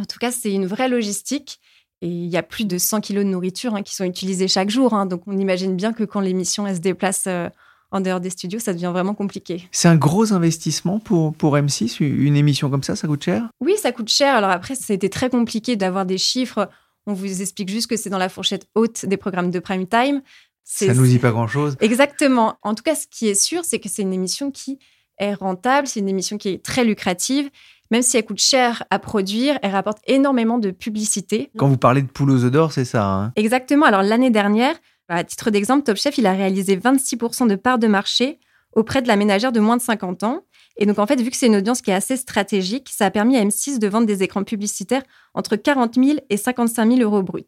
en 0.00 0.04
tout 0.04 0.18
cas, 0.18 0.30
c'est 0.30 0.52
une 0.52 0.66
vraie 0.66 0.88
logistique. 0.88 1.60
Et 2.00 2.06
il 2.06 2.28
y 2.28 2.36
a 2.36 2.44
plus 2.44 2.64
de 2.64 2.78
100 2.78 3.00
kilos 3.00 3.24
de 3.24 3.30
nourriture 3.30 3.74
hein, 3.74 3.82
qui 3.82 3.94
sont 3.94 4.04
utilisés 4.04 4.46
chaque 4.46 4.70
jour. 4.70 4.94
Hein. 4.94 5.06
donc, 5.06 5.22
on 5.26 5.36
imagine 5.36 5.74
bien 5.74 5.92
que 5.92 6.04
quand 6.04 6.20
l'émission 6.20 6.72
se 6.72 6.78
déplace 6.78 7.24
euh, 7.26 7.48
en 7.90 8.00
dehors 8.00 8.20
des 8.20 8.30
studios, 8.30 8.60
ça 8.60 8.72
devient 8.72 8.90
vraiment 8.92 9.14
compliqué. 9.14 9.68
C'est 9.72 9.88
un 9.88 9.96
gros 9.96 10.32
investissement 10.32 11.00
pour, 11.00 11.34
pour 11.34 11.56
M6 11.56 12.02
Une 12.04 12.36
émission 12.36 12.70
comme 12.70 12.84
ça, 12.84 12.94
ça 12.94 13.08
coûte 13.08 13.24
cher? 13.24 13.48
Oui, 13.60 13.74
ça 13.82 13.90
coûte 13.90 14.08
cher. 14.08 14.36
Alors 14.36 14.50
après, 14.50 14.76
c'était 14.76 15.08
très 15.08 15.28
compliqué 15.28 15.74
d'avoir 15.74 16.06
des 16.06 16.18
chiffres. 16.18 16.68
On 17.06 17.14
vous 17.14 17.42
explique 17.42 17.70
juste 17.70 17.88
que 17.88 17.96
c'est 17.96 18.10
dans 18.10 18.18
la 18.18 18.28
fourchette 18.28 18.68
haute 18.76 19.04
des 19.06 19.16
programmes 19.16 19.50
de 19.50 19.58
prime 19.58 19.86
time. 19.86 20.22
Ça 20.62 20.92
nous 20.92 21.06
dit 21.06 21.18
pas 21.18 21.30
grand-chose. 21.30 21.76
Exactement. 21.80 22.56
En 22.62 22.74
tout 22.74 22.82
cas, 22.82 22.94
ce 22.94 23.06
qui 23.10 23.26
est 23.26 23.34
sûr, 23.34 23.64
c'est 23.64 23.80
que 23.80 23.88
c'est 23.88 24.02
une 24.02 24.12
émission 24.12 24.50
qui 24.50 24.78
est 25.18 25.34
rentable, 25.34 25.86
c'est 25.86 26.00
une 26.00 26.08
émission 26.08 26.38
qui 26.38 26.48
est 26.48 26.64
très 26.64 26.84
lucrative. 26.84 27.50
Même 27.90 28.02
si 28.02 28.18
elle 28.18 28.24
coûte 28.24 28.40
cher 28.40 28.84
à 28.90 28.98
produire, 28.98 29.58
elle 29.62 29.72
rapporte 29.72 29.98
énormément 30.06 30.58
de 30.58 30.70
publicité. 30.70 31.50
Quand 31.56 31.68
vous 31.68 31.78
parlez 31.78 32.02
de 32.02 32.08
poule 32.08 32.30
aux 32.30 32.44
œufs 32.44 32.50
d'or, 32.50 32.72
c'est 32.72 32.84
ça 32.84 33.06
hein? 33.06 33.32
Exactement. 33.36 33.86
Alors 33.86 34.02
l'année 34.02 34.30
dernière, 34.30 34.74
à 35.08 35.24
titre 35.24 35.50
d'exemple, 35.50 35.84
Top 35.84 35.96
Chef, 35.96 36.18
il 36.18 36.26
a 36.26 36.32
réalisé 36.32 36.76
26% 36.76 37.48
de 37.48 37.54
parts 37.54 37.78
de 37.78 37.86
marché 37.86 38.38
auprès 38.74 39.00
de 39.00 39.08
la 39.08 39.16
ménagère 39.16 39.52
de 39.52 39.60
moins 39.60 39.76
de 39.76 39.82
50 39.82 40.22
ans. 40.22 40.44
Et 40.76 40.86
donc, 40.86 40.98
en 40.98 41.06
fait, 41.06 41.20
vu 41.20 41.30
que 41.30 41.36
c'est 41.36 41.46
une 41.46 41.56
audience 41.56 41.82
qui 41.82 41.90
est 41.90 41.94
assez 41.94 42.16
stratégique, 42.16 42.88
ça 42.94 43.06
a 43.06 43.10
permis 43.10 43.36
à 43.36 43.44
M6 43.44 43.78
de 43.78 43.88
vendre 43.88 44.06
des 44.06 44.22
écrans 44.22 44.44
publicitaires 44.44 45.02
entre 45.34 45.56
40 45.56 45.94
000 45.94 46.18
et 46.28 46.36
55 46.36 46.88
000 46.88 47.00
euros 47.00 47.22
bruts. 47.22 47.42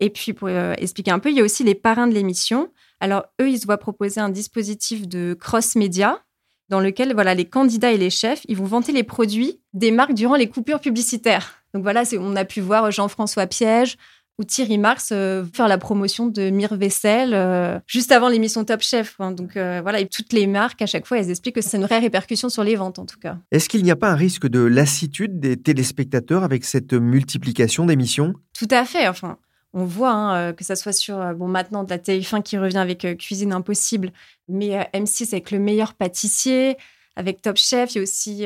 Et 0.00 0.10
puis, 0.10 0.32
pour 0.32 0.48
euh, 0.48 0.74
expliquer 0.78 1.10
un 1.10 1.18
peu, 1.18 1.30
il 1.30 1.36
y 1.36 1.40
a 1.40 1.44
aussi 1.44 1.62
les 1.62 1.74
parrains 1.74 2.06
de 2.06 2.14
l'émission. 2.14 2.70
Alors, 3.00 3.26
eux, 3.40 3.50
ils 3.50 3.60
se 3.60 3.66
voient 3.66 3.78
proposer 3.78 4.20
un 4.20 4.30
dispositif 4.30 5.06
de 5.06 5.36
cross-média 5.38 6.20
dans 6.68 6.80
lequel 6.80 7.14
voilà 7.14 7.34
les 7.34 7.44
candidats 7.44 7.92
et 7.92 7.98
les 7.98 8.10
chefs, 8.10 8.42
ils 8.48 8.56
vont 8.56 8.64
vanter 8.64 8.92
les 8.92 9.02
produits 9.02 9.60
des 9.72 9.90
marques 9.90 10.14
durant 10.14 10.36
les 10.36 10.48
coupures 10.48 10.80
publicitaires. 10.80 11.62
Donc 11.74 11.82
voilà, 11.82 12.02
on 12.18 12.36
a 12.36 12.44
pu 12.44 12.60
voir 12.60 12.90
Jean-François 12.90 13.46
Piège 13.46 13.96
ou 14.38 14.44
Thierry 14.44 14.78
Marx 14.78 15.10
euh, 15.10 15.44
faire 15.52 15.66
la 15.66 15.78
promotion 15.78 16.26
de 16.28 16.50
Mire 16.50 16.76
Vaisselle 16.76 17.34
euh, 17.34 17.78
juste 17.86 18.12
avant 18.12 18.28
l'émission 18.28 18.64
Top 18.64 18.82
Chef. 18.82 19.16
Hein. 19.18 19.32
Donc 19.32 19.56
euh, 19.56 19.80
voilà, 19.82 20.00
et 20.00 20.06
toutes 20.06 20.32
les 20.32 20.46
marques 20.46 20.80
à 20.80 20.86
chaque 20.86 21.06
fois, 21.06 21.18
elles 21.18 21.30
expliquent 21.30 21.56
que 21.56 21.60
c'est 21.60 21.76
une 21.76 21.82
vraie 21.84 21.98
répercussion 21.98 22.48
sur 22.48 22.62
les 22.62 22.76
ventes 22.76 22.98
en 22.98 23.06
tout 23.06 23.18
cas. 23.18 23.36
Est-ce 23.50 23.68
qu'il 23.68 23.82
n'y 23.82 23.90
a 23.90 23.96
pas 23.96 24.10
un 24.10 24.14
risque 24.14 24.46
de 24.46 24.60
lassitude 24.60 25.40
des 25.40 25.56
téléspectateurs 25.56 26.44
avec 26.44 26.64
cette 26.64 26.92
multiplication 26.92 27.86
d'émissions? 27.86 28.34
Tout 28.56 28.68
à 28.70 28.84
fait. 28.84 29.08
Enfin, 29.08 29.38
on 29.74 29.84
voit 29.84 30.12
hein, 30.12 30.52
que 30.52 30.64
ça 30.64 30.76
soit 30.76 30.92
sur 30.92 31.34
bon 31.34 31.48
maintenant 31.48 31.84
de 31.84 31.90
la 31.90 31.98
TF1 31.98 32.42
qui 32.42 32.56
revient 32.58 32.78
avec 32.78 33.06
Cuisine 33.18 33.52
Impossible, 33.52 34.12
mais 34.48 34.88
M6 34.94 35.28
avec 35.32 35.50
le 35.50 35.58
meilleur 35.58 35.94
pâtissier, 35.94 36.76
avec 37.16 37.42
Top 37.42 37.56
Chef, 37.56 37.94
il 37.94 37.96
y 37.96 37.98
a 37.98 38.02
aussi 38.02 38.44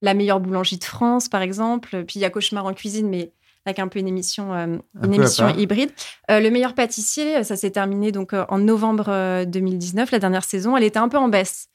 la 0.00 0.14
meilleure 0.14 0.40
boulangerie 0.40 0.78
de 0.78 0.84
France 0.84 1.28
par 1.28 1.42
exemple, 1.42 2.04
puis 2.04 2.20
il 2.20 2.22
y 2.22 2.24
a 2.24 2.30
Cauchemar 2.30 2.66
en 2.66 2.72
cuisine, 2.72 3.08
mais 3.08 3.32
avec 3.66 3.80
un 3.80 3.88
peu 3.88 3.98
une 3.98 4.08
émission, 4.08 4.52
une 4.52 5.14
émission 5.14 5.48
hybride. 5.48 5.90
le 6.28 6.48
meilleur 6.50 6.74
pâtissier, 6.74 7.42
ça 7.44 7.56
s'est 7.56 7.72
terminé 7.72 8.12
donc 8.12 8.32
en 8.32 8.58
novembre 8.58 9.44
2019, 9.44 10.12
la 10.12 10.18
dernière 10.20 10.44
saison, 10.44 10.76
elle 10.76 10.84
était 10.84 10.98
un 10.98 11.08
peu 11.08 11.18
en 11.18 11.28
baisse. 11.28 11.68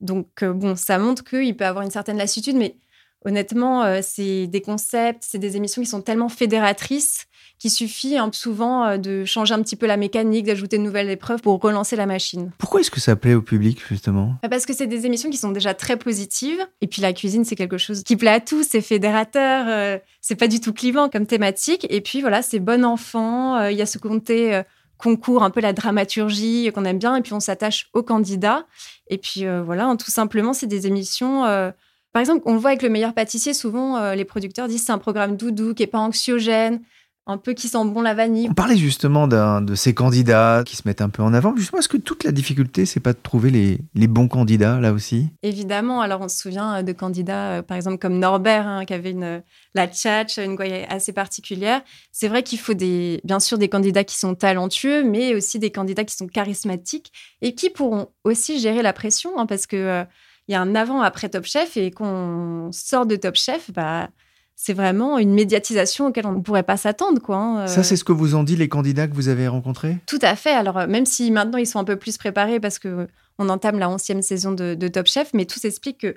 Donc 0.00 0.44
bon, 0.44 0.76
ça 0.76 0.98
montre 0.98 1.24
qu'il 1.24 1.56
peut 1.56 1.66
avoir 1.66 1.84
une 1.84 1.90
certaine 1.90 2.18
lassitude, 2.18 2.56
mais 2.56 2.76
honnêtement, 3.24 4.02
c'est 4.02 4.46
des 4.46 4.60
concepts, 4.60 5.24
c'est 5.26 5.38
des 5.38 5.56
émissions 5.56 5.82
qui 5.82 5.88
sont 5.88 6.02
tellement 6.02 6.28
fédératrices 6.28 7.26
qu'il 7.58 7.70
suffit 7.70 8.16
hein, 8.18 8.30
souvent 8.32 8.84
euh, 8.84 8.96
de 8.98 9.24
changer 9.24 9.54
un 9.54 9.62
petit 9.62 9.76
peu 9.76 9.86
la 9.86 9.96
mécanique, 9.96 10.46
d'ajouter 10.46 10.78
de 10.78 10.82
nouvelles 10.82 11.10
épreuves 11.10 11.40
pour 11.40 11.60
relancer 11.60 11.96
la 11.96 12.06
machine. 12.06 12.50
Pourquoi 12.58 12.80
est-ce 12.80 12.90
que 12.90 13.00
ça 13.00 13.16
plaît 13.16 13.34
au 13.34 13.42
public, 13.42 13.82
justement? 13.88 14.34
Bah, 14.42 14.48
Parce 14.48 14.66
que 14.66 14.74
c'est 14.74 14.86
des 14.86 15.06
émissions 15.06 15.30
qui 15.30 15.36
sont 15.36 15.52
déjà 15.52 15.74
très 15.74 15.96
positives. 15.96 16.60
Et 16.80 16.86
puis 16.86 17.00
la 17.00 17.12
cuisine, 17.12 17.44
c'est 17.44 17.56
quelque 17.56 17.78
chose 17.78 18.02
qui 18.02 18.16
plaît 18.16 18.30
à 18.30 18.40
tous, 18.40 18.66
c'est 18.68 18.80
fédérateur, 18.80 19.66
euh, 19.68 19.98
c'est 20.20 20.34
pas 20.34 20.48
du 20.48 20.60
tout 20.60 20.72
clivant 20.72 21.08
comme 21.08 21.26
thématique. 21.26 21.86
Et 21.90 22.00
puis 22.00 22.20
voilà, 22.20 22.42
c'est 22.42 22.58
bon 22.58 22.84
enfant, 22.84 23.56
euh, 23.56 23.70
il 23.70 23.78
y 23.78 23.82
a 23.82 23.86
ce 23.86 23.98
côté 23.98 24.62
concours, 24.96 25.42
un 25.42 25.50
peu 25.50 25.60
la 25.60 25.72
dramaturgie 25.72 26.70
qu'on 26.74 26.84
aime 26.84 26.98
bien, 26.98 27.16
et 27.16 27.20
puis 27.20 27.32
on 27.32 27.40
s'attache 27.40 27.88
aux 27.94 28.02
candidats. 28.02 28.66
Et 29.08 29.18
puis 29.18 29.44
voilà, 29.64 29.86
hein, 29.86 29.96
tout 29.96 30.10
simplement, 30.10 30.52
c'est 30.52 30.66
des 30.66 30.86
émissions. 30.86 31.44
Par 32.14 32.20
exemple, 32.20 32.42
on 32.46 32.54
le 32.54 32.58
voit 32.58 32.70
avec 32.70 32.82
le 32.82 32.88
meilleur 32.88 33.12
pâtissier, 33.12 33.52
souvent 33.52 34.14
les 34.14 34.24
producteurs 34.24 34.68
disent 34.68 34.84
c'est 34.86 34.92
un 34.92 34.98
programme 34.98 35.36
doudou 35.36 35.74
qui 35.74 35.82
est 35.82 35.88
pas 35.88 35.98
anxiogène, 35.98 36.80
un 37.26 37.38
peu 37.38 37.54
qui 37.54 37.68
sent 37.68 37.84
bon 37.86 38.02
la 38.02 38.12
vanille. 38.12 38.48
On 38.50 38.54
parlait 38.54 38.76
justement 38.76 39.26
de 39.26 39.74
ces 39.74 39.94
candidats 39.94 40.62
qui 40.64 40.76
se 40.76 40.82
mettent 40.84 41.00
un 41.00 41.08
peu 41.08 41.22
en 41.22 41.32
avant. 41.32 41.56
Justement, 41.56 41.78
est-ce 41.78 41.88
que 41.88 41.96
toute 41.96 42.24
la 42.24 42.32
difficulté, 42.32 42.84
c'est 42.84 43.00
pas 43.00 43.12
de 43.12 43.18
trouver 43.22 43.50
les, 43.50 44.06
bons 44.06 44.28
candidats 44.28 44.78
là 44.78 44.92
aussi? 44.92 45.28
Évidemment. 45.42 46.02
Alors, 46.02 46.20
on 46.20 46.28
se 46.28 46.36
souvient 46.36 46.82
de 46.82 46.92
candidats, 46.92 47.58
euh, 47.58 47.62
par 47.62 47.76
exemple, 47.76 47.98
comme 47.98 48.18
Norbert, 48.18 48.66
hein, 48.66 48.84
qui 48.84 48.92
avait 48.92 49.12
une, 49.12 49.42
la 49.74 49.86
tchatch, 49.88 50.38
une 50.38 50.54
goye 50.54 50.84
assez 50.88 51.12
particulière. 51.12 51.80
C'est 52.12 52.28
vrai 52.28 52.42
qu'il 52.42 52.58
faut 52.58 52.74
des, 52.74 53.20
bien 53.24 53.40
sûr 53.40 53.56
des 53.56 53.68
candidats 53.68 54.04
qui 54.04 54.18
sont 54.18 54.34
talentueux, 54.34 55.02
mais 55.02 55.34
aussi 55.34 55.58
des 55.58 55.70
candidats 55.70 56.04
qui 56.04 56.16
sont 56.16 56.26
charismatiques 56.26 57.10
et 57.40 57.54
qui 57.54 57.70
pourront 57.70 58.08
aussi 58.24 58.60
gérer 58.60 58.82
la 58.82 58.92
pression, 58.92 59.38
hein, 59.38 59.46
parce 59.46 59.66
que 59.66 59.76
euh, 59.76 60.04
il 60.48 60.52
y 60.52 60.54
a 60.54 60.60
un 60.60 60.74
avant-après 60.74 61.28
Top 61.28 61.44
Chef 61.44 61.76
et 61.76 61.90
qu'on 61.90 62.70
sort 62.72 63.06
de 63.06 63.16
Top 63.16 63.36
Chef, 63.36 63.70
bah, 63.72 64.08
c'est 64.56 64.74
vraiment 64.74 65.18
une 65.18 65.34
médiatisation 65.34 66.06
auquel 66.06 66.26
on 66.26 66.32
ne 66.32 66.40
pourrait 66.40 66.62
pas 66.62 66.76
s'attendre. 66.76 67.20
quoi. 67.20 67.36
Hein, 67.36 67.66
Ça, 67.66 67.82
c'est 67.82 67.96
ce 67.96 68.04
que 68.04 68.12
vous 68.12 68.34
ont 68.34 68.44
dit 68.44 68.56
les 68.56 68.68
candidats 68.68 69.08
que 69.08 69.14
vous 69.14 69.28
avez 69.28 69.48
rencontrés? 69.48 69.98
Tout 70.06 70.18
à 70.22 70.36
fait. 70.36 70.52
Alors, 70.52 70.78
euh, 70.78 70.86
même 70.86 71.06
si 71.06 71.30
maintenant 71.30 71.58
ils 71.58 71.66
sont 71.66 71.78
un 71.78 71.84
peu 71.84 71.96
plus 71.96 72.18
préparés 72.18 72.60
parce 72.60 72.78
que 72.78 73.08
on 73.38 73.48
entame 73.48 73.78
la 73.78 73.88
11e 73.88 74.22
saison 74.22 74.52
de, 74.52 74.88
Top 74.88 75.06
Chef, 75.06 75.30
mais 75.34 75.44
tout 75.44 75.58
s'explique 75.58 75.98
que 75.98 76.16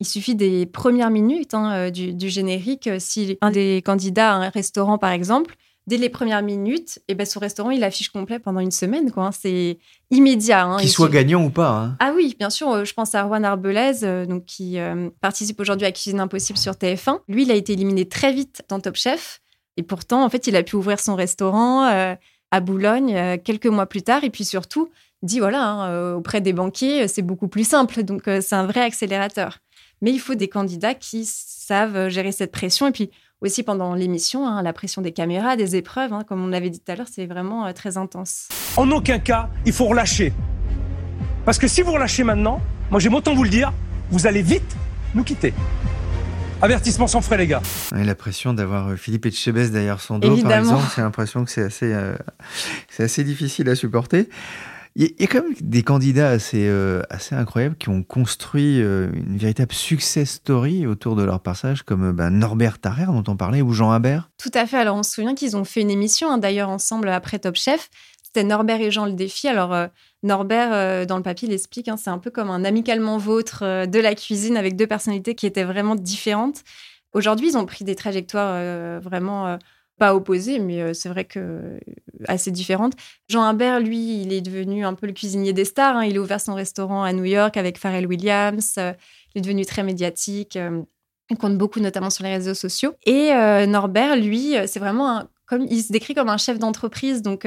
il 0.00 0.06
suffit 0.06 0.34
des 0.34 0.66
premières 0.66 1.10
minutes 1.10 1.54
hein, 1.54 1.72
euh, 1.72 1.90
du, 1.90 2.12
du, 2.12 2.28
générique. 2.28 2.88
Euh, 2.88 2.96
si 2.98 3.38
un 3.40 3.50
des 3.50 3.82
candidats 3.84 4.32
a 4.32 4.36
un 4.36 4.48
restaurant, 4.48 4.98
par 4.98 5.10
exemple, 5.10 5.54
dès 5.86 5.96
les 5.96 6.08
premières 6.08 6.42
minutes, 6.42 6.98
et 6.98 7.12
eh 7.12 7.14
ben, 7.14 7.26
son 7.26 7.40
restaurant, 7.40 7.70
il 7.70 7.82
affiche 7.82 8.10
complet 8.10 8.38
pendant 8.38 8.60
une 8.60 8.70
semaine. 8.70 9.10
Quoi. 9.10 9.26
Hein. 9.26 9.30
C'est 9.32 9.78
immédiat. 10.10 10.64
Hein, 10.64 10.78
Qu'il 10.78 10.88
soit 10.88 11.08
gagnant 11.08 11.44
ou 11.44 11.50
pas. 11.50 11.70
Hein. 11.70 11.96
Ah 11.98 12.12
oui, 12.14 12.36
bien 12.38 12.50
sûr. 12.50 12.70
Euh, 12.70 12.84
je 12.84 12.94
pense 12.94 13.14
à 13.14 13.26
Juan 13.26 13.44
Arbelez, 13.44 14.04
euh, 14.04 14.26
donc, 14.26 14.44
qui 14.44 14.78
euh, 14.78 15.10
participe 15.20 15.58
aujourd'hui 15.60 15.86
à 15.86 15.92
Cuisine 15.92 16.20
Impossible 16.20 16.58
sur 16.58 16.74
TF1. 16.74 17.20
Lui, 17.28 17.42
il 17.42 17.50
a 17.50 17.54
été 17.54 17.72
éliminé 17.72 18.08
très 18.08 18.32
vite 18.32 18.62
dans 18.68 18.78
Top 18.80 18.96
Chef. 18.96 19.40
Et 19.76 19.82
pourtant, 19.82 20.24
en 20.24 20.28
fait, 20.28 20.46
il 20.46 20.54
a 20.56 20.62
pu 20.62 20.76
ouvrir 20.76 21.00
son 21.00 21.14
restaurant 21.14 21.84
à 22.50 22.60
Boulogne 22.60 23.38
quelques 23.42 23.66
mois 23.66 23.86
plus 23.86 24.02
tard. 24.02 24.22
Et 24.22 24.28
puis 24.28 24.44
surtout, 24.44 24.90
dit 25.22 25.38
voilà, 25.38 26.14
auprès 26.14 26.42
des 26.42 26.52
banquiers, 26.52 27.08
c'est 27.08 27.22
beaucoup 27.22 27.48
plus 27.48 27.66
simple. 27.66 28.02
Donc, 28.04 28.24
c'est 28.26 28.54
un 28.54 28.66
vrai 28.66 28.82
accélérateur. 28.82 29.60
Mais 30.02 30.10
il 30.10 30.18
faut 30.18 30.34
des 30.34 30.48
candidats 30.48 30.92
qui 30.92 31.24
savent 31.24 32.08
gérer 32.10 32.32
cette 32.32 32.52
pression. 32.52 32.86
Et 32.86 32.92
puis, 32.92 33.10
aussi 33.42 33.62
pendant 33.62 33.94
l'émission, 33.94 34.46
hein, 34.46 34.62
la 34.62 34.72
pression 34.72 35.02
des 35.02 35.12
caméras, 35.12 35.56
des 35.56 35.76
épreuves, 35.76 36.12
hein, 36.12 36.22
comme 36.26 36.44
on 36.44 36.48
l'avait 36.48 36.70
dit 36.70 36.80
tout 36.80 36.92
à 36.92 36.96
l'heure, 36.96 37.08
c'est 37.10 37.26
vraiment 37.26 37.66
euh, 37.66 37.72
très 37.72 37.96
intense. 37.96 38.48
En 38.76 38.90
aucun 38.90 39.18
cas, 39.18 39.50
il 39.66 39.72
faut 39.72 39.86
relâcher. 39.86 40.32
Parce 41.44 41.58
que 41.58 41.66
si 41.66 41.82
vous 41.82 41.92
relâchez 41.92 42.22
maintenant, 42.22 42.60
moi 42.90 43.00
j'aime 43.00 43.14
autant 43.14 43.34
vous 43.34 43.44
le 43.44 43.50
dire, 43.50 43.72
vous 44.10 44.26
allez 44.26 44.42
vite 44.42 44.76
nous 45.14 45.24
quitter. 45.24 45.52
Avertissement 46.62 47.08
sans 47.08 47.20
frais, 47.20 47.36
les 47.38 47.48
gars. 47.48 47.62
Et 47.98 48.04
la 48.04 48.14
pression 48.14 48.54
d'avoir 48.54 48.88
euh, 48.88 48.96
Philippe 48.96 49.26
Etchebest 49.26 49.72
derrière 49.72 50.00
son 50.00 50.20
dos, 50.20 50.36
par 50.42 50.52
exemple, 50.52 50.84
c'est 50.94 51.00
l'impression 51.00 51.44
que 51.44 51.50
c'est 51.50 51.64
assez, 51.64 51.92
euh, 51.92 52.14
c'est 52.88 53.02
assez 53.02 53.24
difficile 53.24 53.68
à 53.68 53.74
supporter. 53.74 54.28
Il 54.94 55.14
y 55.18 55.24
a 55.24 55.26
quand 55.26 55.42
même 55.42 55.54
des 55.60 55.82
candidats 55.82 56.28
assez, 56.28 56.68
euh, 56.68 57.02
assez 57.08 57.34
incroyables 57.34 57.76
qui 57.76 57.88
ont 57.88 58.02
construit 58.02 58.82
euh, 58.82 59.10
une 59.14 59.38
véritable 59.38 59.72
success 59.72 60.32
story 60.32 60.86
autour 60.86 61.16
de 61.16 61.22
leur 61.22 61.40
passage, 61.40 61.82
comme 61.82 62.10
euh, 62.10 62.12
ben, 62.12 62.28
Norbert 62.28 62.78
Tarrer, 62.78 63.06
dont 63.06 63.24
on 63.26 63.36
parlait, 63.36 63.62
ou 63.62 63.72
Jean 63.72 63.90
Habert. 63.90 64.30
Tout 64.36 64.50
à 64.52 64.66
fait. 64.66 64.76
Alors, 64.76 64.96
on 64.96 65.02
se 65.02 65.12
souvient 65.12 65.34
qu'ils 65.34 65.56
ont 65.56 65.64
fait 65.64 65.80
une 65.80 65.90
émission, 65.90 66.30
hein, 66.30 66.36
d'ailleurs, 66.36 66.68
ensemble 66.68 67.08
après 67.08 67.38
Top 67.38 67.56
Chef. 67.56 67.88
C'était 68.22 68.44
Norbert 68.44 68.82
et 68.82 68.90
Jean 68.90 69.06
le 69.06 69.12
défi. 69.12 69.48
Alors, 69.48 69.88
Norbert, 70.22 71.06
dans 71.06 71.18
le 71.18 71.22
papier, 71.22 71.48
il 71.48 71.54
explique, 71.54 71.88
hein, 71.88 71.98
c'est 71.98 72.08
un 72.08 72.16
peu 72.16 72.30
comme 72.30 72.48
un 72.48 72.64
amicalement 72.64 73.18
vôtre 73.18 73.86
de 73.86 73.98
la 73.98 74.14
cuisine 74.14 74.56
avec 74.56 74.74
deux 74.74 74.86
personnalités 74.86 75.34
qui 75.34 75.44
étaient 75.44 75.64
vraiment 75.64 75.96
différentes. 75.96 76.64
Aujourd'hui, 77.12 77.48
ils 77.50 77.58
ont 77.58 77.66
pris 77.66 77.84
des 77.84 77.94
trajectoires 77.94 79.00
vraiment 79.02 79.58
pas 80.02 80.16
opposées, 80.16 80.58
mais 80.58 80.82
euh, 80.82 80.94
c'est 80.94 81.08
vrai 81.08 81.24
que 81.24 81.38
euh, 81.38 81.78
assez 82.26 82.50
différentes. 82.50 82.94
Jean 83.28 83.44
Humbert, 83.44 83.78
lui, 83.78 84.22
il 84.22 84.32
est 84.32 84.40
devenu 84.40 84.84
un 84.84 84.94
peu 84.94 85.06
le 85.06 85.12
cuisinier 85.12 85.52
des 85.52 85.64
stars. 85.64 85.96
Hein. 85.98 86.04
Il 86.06 86.18
a 86.18 86.20
ouvert 86.20 86.40
son 86.40 86.54
restaurant 86.54 87.04
à 87.04 87.12
New 87.12 87.24
York 87.24 87.56
avec 87.56 87.78
Pharrell 87.78 88.08
Williams. 88.08 88.74
Euh, 88.78 88.94
il 89.32 89.38
est 89.38 89.42
devenu 89.42 89.64
très 89.64 89.84
médiatique. 89.84 90.58
il 91.30 91.36
compte 91.36 91.56
beaucoup, 91.56 91.78
notamment 91.78 92.10
sur 92.10 92.24
les 92.24 92.32
réseaux 92.32 92.54
sociaux. 92.54 92.94
Et 93.06 93.30
Norbert, 93.66 94.16
lui, 94.16 94.56
c'est 94.66 94.80
vraiment 94.80 95.18
un, 95.18 95.28
comme 95.46 95.66
il 95.70 95.82
se 95.82 95.92
décrit 95.92 96.14
comme 96.14 96.28
un 96.28 96.36
chef 96.36 96.58
d'entreprise. 96.58 97.22
Donc, 97.22 97.46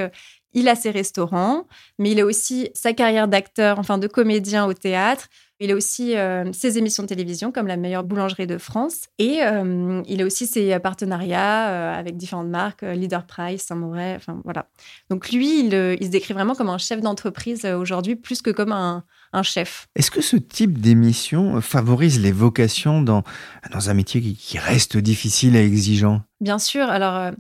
il 0.53 0.69
a 0.69 0.75
ses 0.75 0.89
restaurants, 0.89 1.67
mais 1.99 2.11
il 2.11 2.19
a 2.21 2.25
aussi 2.25 2.69
sa 2.73 2.93
carrière 2.93 3.27
d'acteur, 3.27 3.77
enfin 3.77 3.99
de 3.99 4.07
comédien 4.07 4.65
au 4.65 4.73
théâtre. 4.73 5.27
Il 5.61 5.71
a 5.71 5.75
aussi 5.75 6.17
euh, 6.17 6.51
ses 6.51 6.77
émissions 6.77 7.03
de 7.03 7.07
télévision 7.07 7.53
comme 7.53 7.67
la 7.67 7.77
meilleure 7.77 8.03
boulangerie 8.03 8.45
de 8.45 8.57
France. 8.57 9.03
Et 9.19 9.39
euh, 9.41 10.01
il 10.05 10.21
a 10.21 10.25
aussi 10.25 10.47
ses 10.47 10.77
partenariats 10.79 11.69
euh, 11.69 11.97
avec 11.97 12.17
différentes 12.17 12.49
marques, 12.49 12.81
Leader 12.81 13.25
Price, 13.25 13.63
Saint-Mauré, 13.63 14.15
enfin 14.15 14.41
voilà. 14.43 14.67
Donc 15.09 15.31
lui, 15.31 15.65
il, 15.65 15.71
se 15.71 16.09
décrit 16.09 16.33
vraiment 16.33 16.55
comme 16.55 16.69
un 16.69 16.77
chef 16.77 16.99
d'entreprise 16.99 17.65
aujourd'hui, 17.65 18.17
plus 18.17 18.41
que 18.41 18.49
comme 18.49 18.73
un, 18.73 19.03
chef. 19.43 19.87
Est-ce 19.97 20.11
que 20.11 20.21
ce 20.21 20.37
type 20.37 20.79
d'émission 20.79 21.59
favorise 21.59 22.21
les 22.21 22.31
vocations 22.31 23.01
dans, 23.01 23.23
dans 23.69 23.89
un 23.89 23.93
métier 23.93 24.21
qui, 24.21 24.57
reste 24.57 24.95
difficile 24.95 25.57
et 25.57 25.65
exigeant? 25.65 26.21
Bien 26.39 26.57
sûr. 26.57 26.83
Alors, 26.83 27.33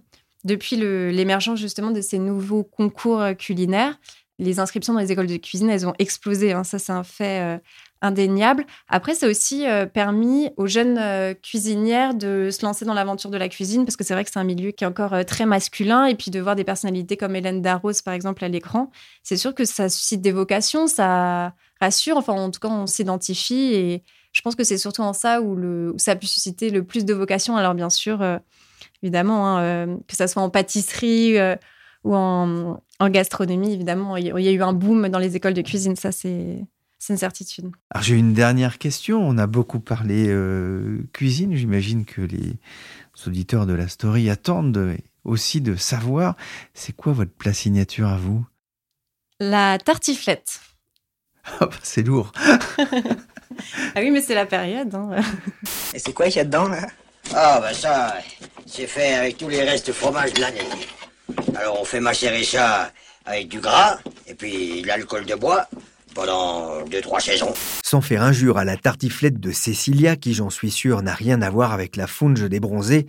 depuis 0.43 0.75
l'émergence 0.75 1.57
justement 1.57 1.91
de 1.91 2.01
ces 2.01 2.19
nouveaux 2.19 2.65
concours 2.65 3.23
culinaires, 3.39 3.97
les 4.39 4.59
inscriptions 4.59 4.93
dans 4.93 4.99
les 4.99 5.13
écoles 5.13 5.27
de 5.27 5.37
cuisine, 5.37 5.69
elles 5.69 5.87
ont 5.87 5.93
explosé. 5.97 6.51
Hein. 6.51 6.65
Ça, 6.65 6.79
c'est 6.79 6.91
un 6.91 7.03
fait 7.03 7.61
indéniable. 8.05 8.65
Après, 8.87 9.15
ça 9.15 9.25
a 9.25 9.29
aussi 9.29 9.67
euh, 9.67 9.85
permis 9.85 10.49
aux 10.57 10.67
jeunes 10.67 10.97
euh, 10.97 11.33
cuisinières 11.33 12.13
de 12.13 12.49
se 12.51 12.63
lancer 12.65 12.85
dans 12.85 12.93
l'aventure 12.93 13.29
de 13.29 13.37
la 13.37 13.49
cuisine, 13.49 13.83
parce 13.83 13.95
que 13.97 14.03
c'est 14.03 14.13
vrai 14.13 14.23
que 14.23 14.31
c'est 14.31 14.39
un 14.39 14.43
milieu 14.45 14.71
qui 14.71 14.83
est 14.83 14.87
encore 14.87 15.13
euh, 15.13 15.23
très 15.23 15.45
masculin, 15.45 16.05
et 16.05 16.15
puis 16.15 16.31
de 16.31 16.39
voir 16.39 16.55
des 16.55 16.63
personnalités 16.63 17.17
comme 17.17 17.35
Hélène 17.35 17.61
Darroze, 17.61 18.01
par 18.01 18.13
exemple, 18.13 18.45
à 18.45 18.47
l'écran, 18.47 18.91
c'est 19.23 19.37
sûr 19.37 19.53
que 19.55 19.65
ça 19.65 19.89
suscite 19.89 20.21
des 20.21 20.31
vocations, 20.31 20.87
ça 20.87 21.53
rassure, 21.81 22.17
enfin, 22.17 22.33
en 22.33 22.51
tout 22.51 22.59
cas, 22.59 22.69
on 22.69 22.85
s'identifie, 22.85 23.73
et 23.73 24.03
je 24.31 24.41
pense 24.41 24.55
que 24.55 24.63
c'est 24.63 24.77
surtout 24.77 25.01
en 25.01 25.13
ça 25.13 25.41
où, 25.41 25.57
ça 25.97 26.11
a 26.11 26.15
pu 26.15 26.27
susciter 26.27 26.69
le 26.69 26.83
plus 26.83 27.05
de 27.05 27.13
vocations. 27.13 27.57
Alors, 27.57 27.73
bien 27.73 27.89
sûr, 27.89 28.21
évidemment, 29.01 29.57
hein, 29.57 29.97
que 30.07 30.15
ça 30.15 30.27
soit 30.27 30.41
en 30.41 30.49
pâtisserie 30.49 31.37
ou 32.03 32.13
en, 32.13 32.81
en 32.99 33.09
gastronomie, 33.09 33.73
évidemment, 33.73 34.17
il 34.17 34.25
y 34.25 34.47
a 34.49 34.51
eu 34.51 34.61
un 34.61 34.73
boom 34.73 35.07
dans 35.07 35.19
les 35.19 35.37
écoles 35.37 35.53
de 35.53 35.61
cuisine, 35.61 35.95
ça, 35.95 36.11
c'est 36.11 36.65
c'est 37.05 37.13
une 37.13 37.19
certitude. 37.19 37.69
Alors 37.91 38.03
j'ai 38.03 38.15
une 38.15 38.33
dernière 38.33 38.79
question. 38.79 39.19
On 39.21 39.37
a 39.37 39.45
beaucoup 39.45 39.79
parlé 39.79 40.25
euh, 40.27 41.03
cuisine. 41.13 41.55
J'imagine 41.55 42.03
que 42.03 42.21
les 42.21 42.55
auditeurs 43.27 43.67
de 43.67 43.73
la 43.73 43.87
story 43.87 44.27
attendent 44.29 44.97
aussi 45.23 45.61
de 45.61 45.75
savoir 45.75 46.35
c'est 46.73 46.95
quoi 46.95 47.13
votre 47.13 47.31
plat 47.31 47.53
signature 47.53 48.07
à 48.07 48.17
vous? 48.17 48.43
La 49.39 49.77
tartiflette. 49.77 50.61
Ah 51.45 51.51
bah, 51.67 51.69
c'est 51.83 52.01
lourd. 52.01 52.31
ah 52.79 53.97
oui, 53.97 54.09
mais 54.09 54.21
c'est 54.21 54.33
la 54.33 54.47
période. 54.47 54.95
Hein. 54.95 55.11
Et 55.93 55.99
c'est 55.99 56.13
quoi 56.13 56.25
qu'il 56.25 56.37
y 56.37 56.39
a 56.39 56.45
dedans, 56.45 56.67
là? 56.67 56.87
Ah, 57.35 57.59
bah 57.59 57.73
ça, 57.73 58.15
c'est 58.65 58.87
fait 58.87 59.13
avec 59.13 59.37
tous 59.37 59.49
les 59.49 59.63
restes 59.63 59.87
de 59.87 59.93
fromage 59.93 60.33
de 60.33 60.41
l'année. 60.41 60.67
Alors 61.55 61.79
on 61.81 61.85
fait 61.85 61.99
macérer 61.99 62.43
ça 62.43 62.91
avec 63.25 63.47
du 63.47 63.59
gras 63.59 63.99
et 64.27 64.33
puis 64.33 64.81
de 64.81 64.87
l'alcool 64.87 65.25
de 65.25 65.35
bois 65.35 65.67
pendant 66.15 66.83
deux, 66.89 67.01
trois 67.01 67.19
saisons. 67.19 67.53
Sans 67.83 68.01
faire 68.01 68.23
injure 68.23 68.57
à 68.57 68.65
la 68.65 68.77
tartiflette 68.77 69.39
de 69.39 69.51
Cécilia, 69.51 70.15
qui 70.15 70.33
j'en 70.33 70.49
suis 70.49 70.71
sûr 70.71 71.03
n'a 71.03 71.13
rien 71.13 71.41
à 71.41 71.49
voir 71.51 71.73
avec 71.73 71.97
la 71.97 72.07
fonge 72.07 72.49
des 72.49 72.59
bronzés, 72.59 73.05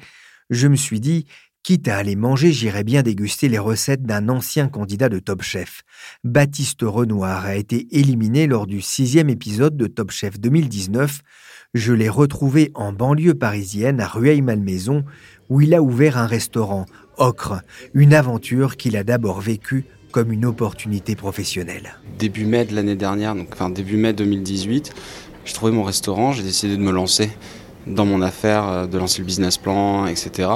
je 0.50 0.68
me 0.68 0.76
suis 0.76 1.00
dit, 1.00 1.24
quitte 1.62 1.88
à 1.88 1.96
aller 1.96 2.16
manger, 2.16 2.52
j'irais 2.52 2.84
bien 2.84 3.02
déguster 3.02 3.48
les 3.48 3.58
recettes 3.58 4.02
d'un 4.02 4.28
ancien 4.28 4.68
candidat 4.68 5.08
de 5.08 5.20
Top 5.20 5.42
Chef. 5.42 5.82
Baptiste 6.24 6.82
Renoir 6.82 7.46
a 7.46 7.54
été 7.54 7.86
éliminé 7.92 8.46
lors 8.46 8.66
du 8.66 8.80
sixième 8.80 9.30
épisode 9.30 9.76
de 9.76 9.86
Top 9.86 10.10
Chef 10.10 10.38
2019. 10.38 11.20
Je 11.74 11.92
l'ai 11.92 12.08
retrouvé 12.08 12.70
en 12.74 12.92
banlieue 12.92 13.34
parisienne 13.34 14.00
à 14.00 14.06
Rueil-Malmaison, 14.06 15.04
où 15.48 15.60
il 15.60 15.74
a 15.74 15.82
ouvert 15.82 16.18
un 16.18 16.26
restaurant, 16.26 16.86
Ocre, 17.18 17.62
une 17.94 18.14
aventure 18.14 18.76
qu'il 18.76 18.96
a 18.96 19.04
d'abord 19.04 19.40
vécue 19.40 19.84
comme 20.16 20.32
une 20.32 20.46
opportunité 20.46 21.14
professionnelle. 21.14 21.98
Début 22.18 22.46
mai 22.46 22.64
de 22.64 22.74
l'année 22.74 22.94
dernière, 22.94 23.34
donc 23.34 23.48
enfin 23.52 23.68
début 23.68 23.98
mai 23.98 24.14
2018, 24.14 24.94
j'ai 25.44 25.52
trouvé 25.52 25.72
mon 25.72 25.82
restaurant, 25.82 26.32
j'ai 26.32 26.42
décidé 26.42 26.74
de 26.74 26.80
me 26.80 26.90
lancer 26.90 27.28
dans 27.86 28.06
mon 28.06 28.22
affaire, 28.22 28.66
euh, 28.66 28.86
de 28.86 28.96
lancer 28.96 29.18
le 29.18 29.26
business 29.26 29.58
plan, 29.58 30.06
etc. 30.06 30.48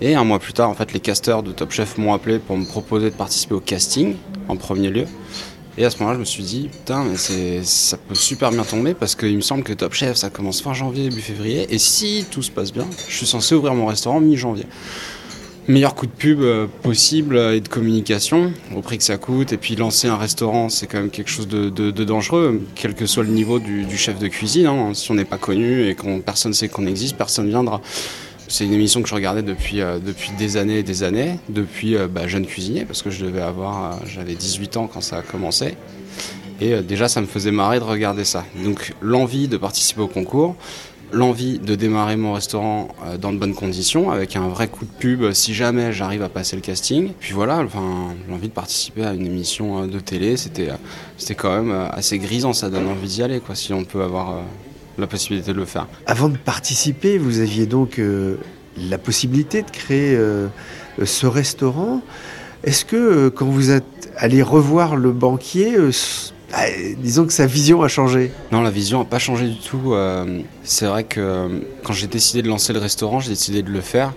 Et 0.00 0.16
un 0.16 0.24
mois 0.24 0.40
plus 0.40 0.52
tard, 0.52 0.68
en 0.68 0.74
fait, 0.74 0.92
les 0.92 0.98
casteurs 0.98 1.44
de 1.44 1.52
Top 1.52 1.70
Chef 1.70 1.96
m'ont 1.96 2.12
appelé 2.12 2.40
pour 2.40 2.56
me 2.56 2.64
proposer 2.64 3.10
de 3.10 3.14
participer 3.14 3.54
au 3.54 3.60
casting 3.60 4.16
en 4.48 4.56
premier 4.56 4.90
lieu. 4.90 5.04
Et 5.78 5.84
à 5.84 5.90
ce 5.90 5.98
moment-là, 5.98 6.16
je 6.16 6.20
me 6.20 6.24
suis 6.24 6.42
dit, 6.42 6.68
putain, 6.68 7.04
mais 7.04 7.62
ça 7.62 7.96
peut 7.96 8.16
super 8.16 8.50
bien 8.50 8.64
tomber 8.64 8.94
parce 8.94 9.14
qu'il 9.14 9.36
me 9.36 9.42
semble 9.42 9.62
que 9.62 9.74
Top 9.74 9.92
Chef, 9.92 10.16
ça 10.16 10.28
commence 10.28 10.60
fin 10.60 10.74
janvier, 10.74 11.08
début 11.08 11.22
février. 11.22 11.72
Et 11.72 11.78
si 11.78 12.26
tout 12.32 12.42
se 12.42 12.50
passe 12.50 12.72
bien, 12.72 12.86
je 13.08 13.16
suis 13.16 13.26
censé 13.26 13.54
ouvrir 13.54 13.74
mon 13.74 13.86
restaurant 13.86 14.18
mi-janvier 14.18 14.66
meilleur 15.68 15.94
coup 15.94 16.06
de 16.06 16.12
pub 16.12 16.40
euh, 16.40 16.66
possible 16.82 17.36
et 17.38 17.60
de 17.60 17.68
communication 17.68 18.52
au 18.74 18.80
prix 18.80 18.98
que 18.98 19.04
ça 19.04 19.16
coûte. 19.16 19.52
Et 19.52 19.56
puis 19.56 19.76
lancer 19.76 20.08
un 20.08 20.16
restaurant, 20.16 20.68
c'est 20.68 20.86
quand 20.86 20.98
même 20.98 21.10
quelque 21.10 21.30
chose 21.30 21.48
de, 21.48 21.90
dangereux, 22.04 22.62
quel 22.74 22.94
que 22.94 23.06
soit 23.06 23.24
le 23.24 23.30
niveau 23.30 23.58
du, 23.58 23.96
chef 23.96 24.18
de 24.18 24.28
cuisine. 24.28 24.66
Hein. 24.66 24.92
Si 24.94 25.10
on 25.10 25.14
n'est 25.14 25.24
pas 25.24 25.38
connu 25.38 25.88
et 25.88 25.94
qu'on 25.94 26.20
personne 26.20 26.50
ne 26.50 26.54
sait 26.54 26.68
qu'on 26.68 26.86
existe, 26.86 27.16
personne 27.16 27.48
viendra. 27.48 27.80
C'est 28.46 28.66
une 28.66 28.74
émission 28.74 29.00
que 29.02 29.08
je 29.08 29.14
regardais 29.14 29.42
depuis, 29.42 29.80
euh, 29.80 29.98
depuis 29.98 30.30
des 30.38 30.58
années 30.58 30.80
et 30.80 30.82
des 30.82 31.02
années, 31.02 31.38
depuis 31.48 31.96
euh, 31.96 32.08
bah, 32.08 32.28
jeune 32.28 32.46
cuisinier, 32.46 32.84
parce 32.84 33.02
que 33.02 33.10
je 33.10 33.24
devais 33.24 33.40
avoir, 33.40 34.00
j'avais 34.06 34.34
18 34.34 34.76
ans 34.76 34.90
quand 34.92 35.00
ça 35.00 35.18
a 35.18 35.22
commencé. 35.22 35.76
Et 36.60 36.82
déjà, 36.82 37.08
ça 37.08 37.20
me 37.20 37.26
faisait 37.26 37.50
marrer 37.50 37.80
de 37.80 37.84
regarder 37.84 38.24
ça. 38.24 38.44
Donc 38.62 38.92
l'envie 39.00 39.48
de 39.48 39.56
participer 39.56 40.02
au 40.02 40.06
concours, 40.06 40.54
l'envie 41.14 41.58
de 41.58 41.74
démarrer 41.74 42.16
mon 42.16 42.32
restaurant 42.32 42.88
euh, 43.06 43.16
dans 43.16 43.32
de 43.32 43.38
bonnes 43.38 43.54
conditions, 43.54 44.10
avec 44.10 44.36
un 44.36 44.48
vrai 44.48 44.68
coup 44.68 44.84
de 44.84 44.90
pub 44.90 45.22
euh, 45.22 45.32
si 45.32 45.54
jamais 45.54 45.92
j'arrive 45.92 46.22
à 46.22 46.28
passer 46.28 46.56
le 46.56 46.62
casting. 46.62 47.12
Puis 47.20 47.32
voilà, 47.32 47.58
enfin, 47.58 48.14
l'envie 48.28 48.48
de 48.48 48.52
participer 48.52 49.04
à 49.04 49.14
une 49.14 49.26
émission 49.26 49.82
euh, 49.82 49.86
de 49.86 49.98
télé, 50.00 50.36
c'était, 50.36 50.68
c'était 51.16 51.34
quand 51.34 51.62
même 51.62 51.88
assez 51.92 52.18
grisant, 52.18 52.52
ça 52.52 52.68
donne 52.68 52.88
envie 52.88 53.08
d'y 53.08 53.22
aller, 53.22 53.40
quoi, 53.40 53.54
si 53.54 53.72
on 53.72 53.84
peut 53.84 54.02
avoir 54.02 54.42
la 54.98 55.06
possibilité 55.06 55.52
de 55.52 55.58
le 55.58 55.64
faire. 55.64 55.86
Avant 56.06 56.28
de 56.28 56.36
participer, 56.36 57.18
vous 57.18 57.40
aviez 57.40 57.66
donc 57.66 58.00
la 58.76 58.98
possibilité 58.98 59.62
de 59.62 59.70
créer 59.70 60.16
ce 61.02 61.26
restaurant. 61.26 62.00
Est-ce 62.62 62.84
que 62.84 63.28
quand 63.28 63.46
vous 63.46 63.70
êtes 63.70 64.12
allé 64.16 64.42
revoir 64.42 64.94
le 64.96 65.10
banquier, 65.10 65.76
ah, 66.52 66.66
disons 66.98 67.26
que 67.26 67.32
sa 67.32 67.46
vision 67.46 67.82
a 67.82 67.88
changé. 67.88 68.30
Non, 68.52 68.62
la 68.62 68.70
vision 68.70 69.00
n'a 69.00 69.04
pas 69.04 69.18
changé 69.18 69.48
du 69.48 69.58
tout. 69.58 69.94
Euh, 69.94 70.40
c'est 70.62 70.86
vrai 70.86 71.04
que 71.04 71.20
euh, 71.20 71.48
quand 71.82 71.92
j'ai 71.92 72.06
décidé 72.06 72.42
de 72.42 72.48
lancer 72.48 72.72
le 72.72 72.78
restaurant, 72.78 73.20
j'ai 73.20 73.30
décidé 73.30 73.62
de 73.62 73.70
le 73.70 73.80
faire 73.80 74.12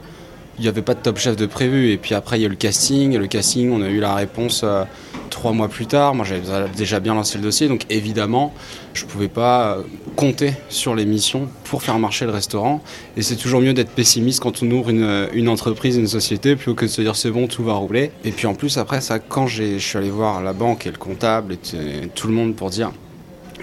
il 0.57 0.63
n'y 0.63 0.67
avait 0.67 0.81
pas 0.81 0.95
de 0.95 0.99
top 0.99 1.17
chef 1.17 1.35
de 1.35 1.45
prévu. 1.45 1.91
Et 1.91 1.97
puis 1.97 2.15
après, 2.15 2.39
il 2.39 2.41
y 2.41 2.45
a 2.45 2.47
eu 2.47 2.51
le 2.51 2.55
casting. 2.55 3.13
Et 3.13 3.17
le 3.17 3.27
casting, 3.27 3.71
on 3.71 3.81
a 3.81 3.89
eu 3.89 3.99
la 3.99 4.15
réponse 4.15 4.61
euh, 4.63 4.83
trois 5.29 5.51
mois 5.51 5.67
plus 5.67 5.85
tard. 5.85 6.15
Moi, 6.15 6.25
j'avais 6.25 6.69
déjà 6.75 6.99
bien 6.99 7.13
lancé 7.13 7.37
le 7.37 7.43
dossier. 7.43 7.67
Donc 7.67 7.85
évidemment, 7.89 8.53
je 8.93 9.05
ne 9.05 9.09
pouvais 9.09 9.27
pas 9.27 9.77
euh, 9.77 9.83
compter 10.15 10.53
sur 10.69 10.95
l'émission 10.95 11.47
pour 11.65 11.83
faire 11.83 11.99
marcher 11.99 12.25
le 12.25 12.31
restaurant. 12.31 12.81
Et 13.15 13.21
c'est 13.21 13.35
toujours 13.35 13.61
mieux 13.61 13.73
d'être 13.73 13.91
pessimiste 13.91 14.41
quand 14.41 14.63
on 14.63 14.71
ouvre 14.71 14.89
une, 14.89 15.29
une, 15.33 15.49
entreprise, 15.49 15.97
une 15.97 16.07
société, 16.07 16.55
plutôt 16.55 16.73
que 16.73 16.85
de 16.85 16.91
se 16.91 17.01
dire 17.01 17.15
c'est 17.15 17.31
bon, 17.31 17.47
tout 17.47 17.63
va 17.63 17.73
rouler. 17.73 18.11
Et 18.25 18.31
puis 18.31 18.47
en 18.47 18.55
plus, 18.55 18.77
après 18.77 19.01
ça, 19.01 19.19
quand 19.19 19.47
je 19.47 19.77
suis 19.77 19.97
allé 19.97 20.09
voir 20.09 20.41
la 20.41 20.53
banque 20.53 20.87
et 20.87 20.91
le 20.91 20.97
comptable 20.97 21.53
et 21.53 22.07
tout 22.15 22.27
le 22.27 22.33
monde 22.33 22.55
pour 22.55 22.69
dire 22.69 22.91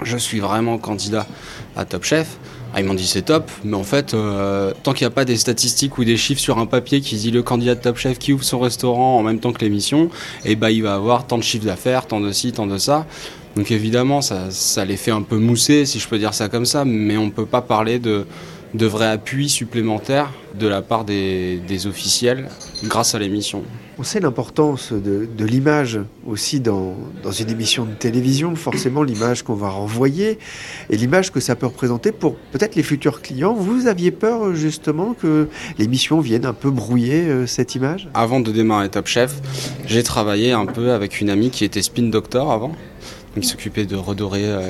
je 0.03 0.17
suis 0.17 0.41
vraiment 0.41 0.79
candidat 0.79 1.27
à 1.77 1.85
Top 1.85 2.05
Chef, 2.05 2.37
ah, 2.77 2.81
ils 2.81 2.87
m'ont 2.87 2.95
dit 2.95 3.07
c'est 3.07 3.23
top, 3.23 3.51
mais 3.63 3.77
en 3.77 3.85
fait, 3.85 4.15
euh, 4.15 4.73
tant 4.83 4.93
qu'il 4.95 5.07
n'y 5.07 5.13
a 5.13 5.15
pas 5.15 5.25
des 5.25 5.37
statistiques 5.37 5.97
ou 5.99 6.05
des 6.05 6.17
chiffres 6.17 6.41
sur 6.41 6.59
un 6.59 6.67
papier 6.67 7.01
qui 7.01 7.15
dit 7.15 7.31
le 7.31 7.43
candidat 7.43 7.77
de 7.77 7.81
Top 7.81 7.97
Chef 7.97 8.19
qui 8.19 8.33
ouvre 8.33 8.43
son 8.43 8.59
restaurant 8.59 9.17
en 9.17 9.23
même 9.23 9.39
temps 9.39 9.53
que 9.53 9.61
l'émission, 9.61 10.07
et 10.45 10.53
eh 10.53 10.57
bah 10.57 10.67
ben, 10.67 10.75
il 10.75 10.83
va 10.83 10.95
avoir 10.95 11.27
tant 11.27 11.39
de 11.39 11.45
chiffres 11.45 11.67
d'affaires, 11.67 12.07
tant 12.07 12.21
de 12.21 12.33
ci, 12.33 12.51
tant 12.51 12.67
de 12.67 12.77
ça. 12.79 13.07
Donc 13.55 13.71
évidemment, 13.71 14.21
ça, 14.23 14.51
ça 14.51 14.85
les 14.85 14.97
fait 14.97 15.13
un 15.13 15.23
peu 15.23 15.39
mousser, 15.39 15.87
si 15.87 16.01
je 16.01 16.09
peux 16.09 16.19
dire 16.19 16.35
ça 16.35 16.49
comme 16.49 16.67
ça, 16.67 16.85
mais 16.85 17.17
on 17.17 17.27
ne 17.27 17.31
peut 17.31 17.47
pas 17.47 17.63
parler 17.63 18.01
de, 18.01 18.27
de 18.75 18.87
vrai 18.87 19.07
appui 19.07 19.49
supplémentaire 19.49 20.33
de 20.59 20.67
la 20.67 20.83
part 20.83 21.05
des, 21.05 21.87
officiels 21.87 22.49
grâce 22.85 23.15
à 23.15 23.19
l'émission. 23.19 23.63
On 23.97 24.03
sait 24.03 24.19
l'importance 24.19 24.93
de, 24.93 25.45
l'image 25.45 26.01
aussi 26.27 26.59
dans, 26.59 26.97
une 27.39 27.49
émission 27.49 27.85
de 27.85 27.93
télévision, 27.93 28.57
forcément 28.57 29.05
l'image 29.05 29.43
qu'on 29.45 29.55
va 29.55 29.69
renvoyer 29.69 30.39
et 30.91 30.97
l'image 30.97 31.31
que 31.31 31.39
ça 31.39 31.55
peut 31.55 31.67
représenter 31.67 32.11
pour 32.11 32.35
peut-être 32.37 32.75
les 32.75 32.83
futurs 32.83 33.23
clients. 33.23 33.55
Vous 33.55 33.87
aviez 33.87 34.11
peur 34.11 34.55
justement 34.55 35.15
que 35.15 35.49
l'émission 35.79 36.21
vienne 36.21 36.45
un 36.45 36.53
peu 36.55 36.71
brouiller 36.71 37.29
euh, 37.29 37.47
cette 37.47 37.77
image? 37.77 38.09
Avant 38.15 38.41
de 38.41 38.51
démarrer 38.51 38.89
Top 38.89 39.07
Chef, 39.07 39.37
j'ai 39.87 40.03
travaillé 40.03 40.51
un 40.51 40.67
peu 40.67 40.91
avec 40.91 41.21
une 41.21 41.31
amie 41.31 41.51
qui 41.51 41.65
était 41.65 41.83
spin 41.83 42.09
doctor 42.09 42.51
avant, 42.51 42.73
qui 43.39 43.47
s'occupait 43.47 43.87
de 43.87 43.97
redorer... 43.97 44.45
Euh, 44.45 44.67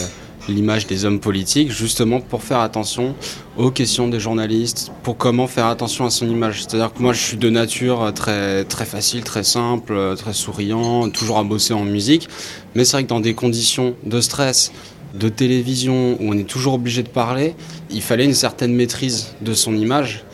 l'image 0.49 0.87
des 0.87 1.05
hommes 1.05 1.21
politiques, 1.21 1.71
justement 1.71 2.21
pour 2.21 2.43
faire 2.43 2.61
attention 2.61 3.15
aux 3.57 3.71
questions 3.71 4.09
des 4.09 4.21
journalistes, 4.21 4.93
pour 5.03 5.17
comment 5.17 5.47
faire 5.47 5.67
attention 5.67 6.05
à 6.05 6.11
son 6.11 6.29
image. 6.29 6.63
C'est-à-dire 6.63 6.93
que 6.93 7.01
moi, 7.03 7.13
je 7.13 7.21
suis 7.21 7.37
de 7.37 7.51
nature 7.51 8.13
très, 8.15 8.65
très 8.65 8.85
facile, 8.85 9.23
très 9.25 9.45
simple, 9.45 10.15
très 10.17 10.33
souriant, 10.33 11.09
toujours 11.11 11.39
à 11.39 11.45
bosser 11.45 11.75
en 11.75 11.85
musique. 11.85 12.29
Mais 12.75 12.85
c'est 12.85 12.97
vrai 12.97 13.05
que 13.05 13.09
dans 13.09 13.21
des 13.21 13.35
conditions 13.35 13.95
de 14.05 14.21
stress, 14.21 14.73
de 15.15 15.29
télévision, 15.29 16.17
où 16.21 16.31
on 16.31 16.37
est 16.37 16.49
toujours 16.49 16.75
obligé 16.75 17.03
de 17.03 17.09
parler, 17.09 17.55
il 17.91 18.03
fallait 18.03 18.25
une 18.25 18.35
certaine 18.35 18.75
maîtrise 18.75 19.29
de 19.41 19.55
son 19.55 19.77
image. 19.77 20.25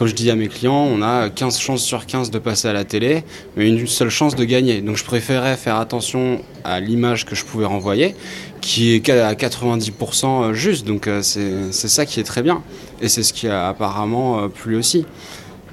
Comme 0.00 0.08
je 0.08 0.14
dis 0.14 0.30
à 0.30 0.34
mes 0.34 0.48
clients, 0.48 0.88
on 0.90 1.02
a 1.02 1.28
15 1.28 1.58
chances 1.58 1.82
sur 1.82 2.06
15 2.06 2.30
de 2.30 2.38
passer 2.38 2.68
à 2.68 2.72
la 2.72 2.84
télé, 2.84 3.22
mais 3.54 3.68
une 3.68 3.86
seule 3.86 4.08
chance 4.08 4.34
de 4.34 4.44
gagner. 4.44 4.80
Donc 4.80 4.96
je 4.96 5.04
préférais 5.04 5.58
faire 5.58 5.76
attention 5.76 6.40
à 6.64 6.80
l'image 6.80 7.26
que 7.26 7.34
je 7.34 7.44
pouvais 7.44 7.66
renvoyer 7.66 8.14
qui 8.62 8.94
est 8.94 9.10
à 9.10 9.34
90% 9.34 10.24
euh, 10.24 10.52
juste. 10.54 10.86
Donc 10.86 11.06
euh, 11.06 11.20
c'est 11.20 11.70
ça 11.70 12.06
qui 12.06 12.18
est 12.18 12.24
très 12.24 12.40
bien. 12.40 12.62
Et 13.02 13.10
c'est 13.10 13.22
ce 13.22 13.34
qui 13.34 13.46
a 13.46 13.68
apparemment 13.68 14.44
euh, 14.44 14.48
plu 14.48 14.74
aussi. 14.74 15.04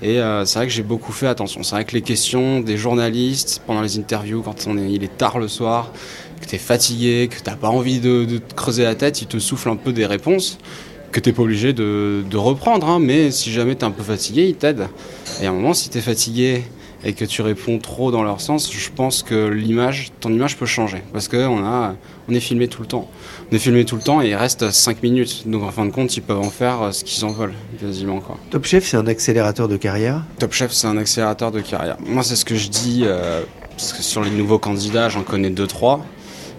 Et 0.03 0.19
c'est 0.45 0.59
vrai 0.59 0.67
que 0.67 0.73
j'ai 0.73 0.83
beaucoup 0.83 1.13
fait 1.13 1.27
attention. 1.27 1.63
C'est 1.63 1.75
vrai 1.75 1.85
que 1.85 1.93
les 1.93 2.01
questions 2.01 2.59
des 2.59 2.75
journalistes 2.75 3.61
pendant 3.65 3.81
les 3.81 3.97
interviews, 3.97 4.41
quand 4.41 4.67
il 4.67 5.03
est 5.03 5.17
tard 5.17 5.39
le 5.39 5.47
soir, 5.47 5.91
que 6.41 6.45
tu 6.45 6.55
es 6.55 6.59
fatigué, 6.59 7.29
que 7.31 7.41
tu 7.41 7.49
n'as 7.49 7.55
pas 7.55 7.69
envie 7.69 7.99
de, 7.99 8.39
creuser 8.55 8.83
la 8.83 8.93
tête, 8.93 9.21
ils 9.21 9.27
te 9.27 9.39
soufflent 9.39 9.69
un 9.69 9.75
peu 9.75 9.93
des 9.93 10.05
réponses 10.05 10.59
que 11.11 11.19
tu 11.19 11.29
n'es 11.29 11.33
pas 11.33 11.43
obligé 11.43 11.73
de, 11.73 12.23
de 12.29 12.37
reprendre. 12.37 12.87
Hein. 12.87 12.99
mais 12.99 13.31
si 13.31 13.51
jamais 13.51 13.75
tu 13.75 13.81
es 13.81 13.85
un 13.85 13.91
peu 13.91 14.03
fatigué, 14.03 14.47
ils 14.47 14.55
t'aident. 14.55 14.87
Et 15.41 15.45
à 15.45 15.49
un 15.49 15.53
moment, 15.53 15.73
si 15.73 15.89
tu 15.89 15.97
es 15.97 16.01
fatigué 16.01 16.63
et 17.03 17.13
que 17.13 17.25
tu 17.25 17.41
réponds 17.41 17.77
trop 17.79 18.11
dans 18.11 18.23
leur 18.23 18.41
sens, 18.41 18.71
je 18.71 18.89
pense 18.89 19.23
que 19.23 19.47
l'image, 19.47 20.11
ton 20.19 20.31
image 20.33 20.57
peut 20.57 20.65
changer. 20.65 21.03
Parce 21.13 21.27
qu'on 21.27 21.63
a, 21.63 21.95
on 22.27 22.33
est 22.33 22.39
filmé 22.39 22.67
tout 22.67 22.81
le 22.81 22.87
temps. 22.87 23.09
On 23.51 23.55
est 23.55 23.59
filmé 23.59 23.85
tout 23.85 23.95
le 23.95 24.01
temps 24.01 24.21
et 24.21 24.29
il 24.29 24.35
reste 24.35 24.71
5 24.71 25.03
minutes. 25.03 25.43
Donc 25.45 25.63
en 25.63 25.71
fin 25.71 25.85
de 25.85 25.91
compte, 25.91 26.15
ils 26.17 26.21
peuvent 26.21 26.39
en 26.39 26.49
faire 26.49 26.81
euh, 26.81 26.91
ce 26.91 27.03
qu'ils 27.03 27.23
en 27.23 27.29
veulent, 27.29 27.53
quasiment. 27.79 28.19
Quoi. 28.19 28.37
Top 28.49 28.65
Chef, 28.65 28.85
c'est 28.85 28.97
un 28.97 29.07
accélérateur 29.07 29.67
de 29.67 29.77
carrière? 29.77 30.23
Top 30.39 30.53
Chef, 30.53 30.71
c'est 30.71 30.87
un 30.87 30.97
accélérateur 30.97 31.51
de 31.51 31.61
carrière. 31.61 31.97
Moi, 32.05 32.23
c'est 32.23 32.35
ce 32.35 32.45
que 32.45 32.55
je 32.55 32.69
dis, 32.69 33.01
euh, 33.03 33.41
parce 33.71 33.93
que 33.93 34.01
sur 34.01 34.23
les 34.23 34.31
nouveaux 34.31 34.59
candidats, 34.59 35.09
j'en 35.09 35.23
connais 35.23 35.51
2-3. 35.51 35.99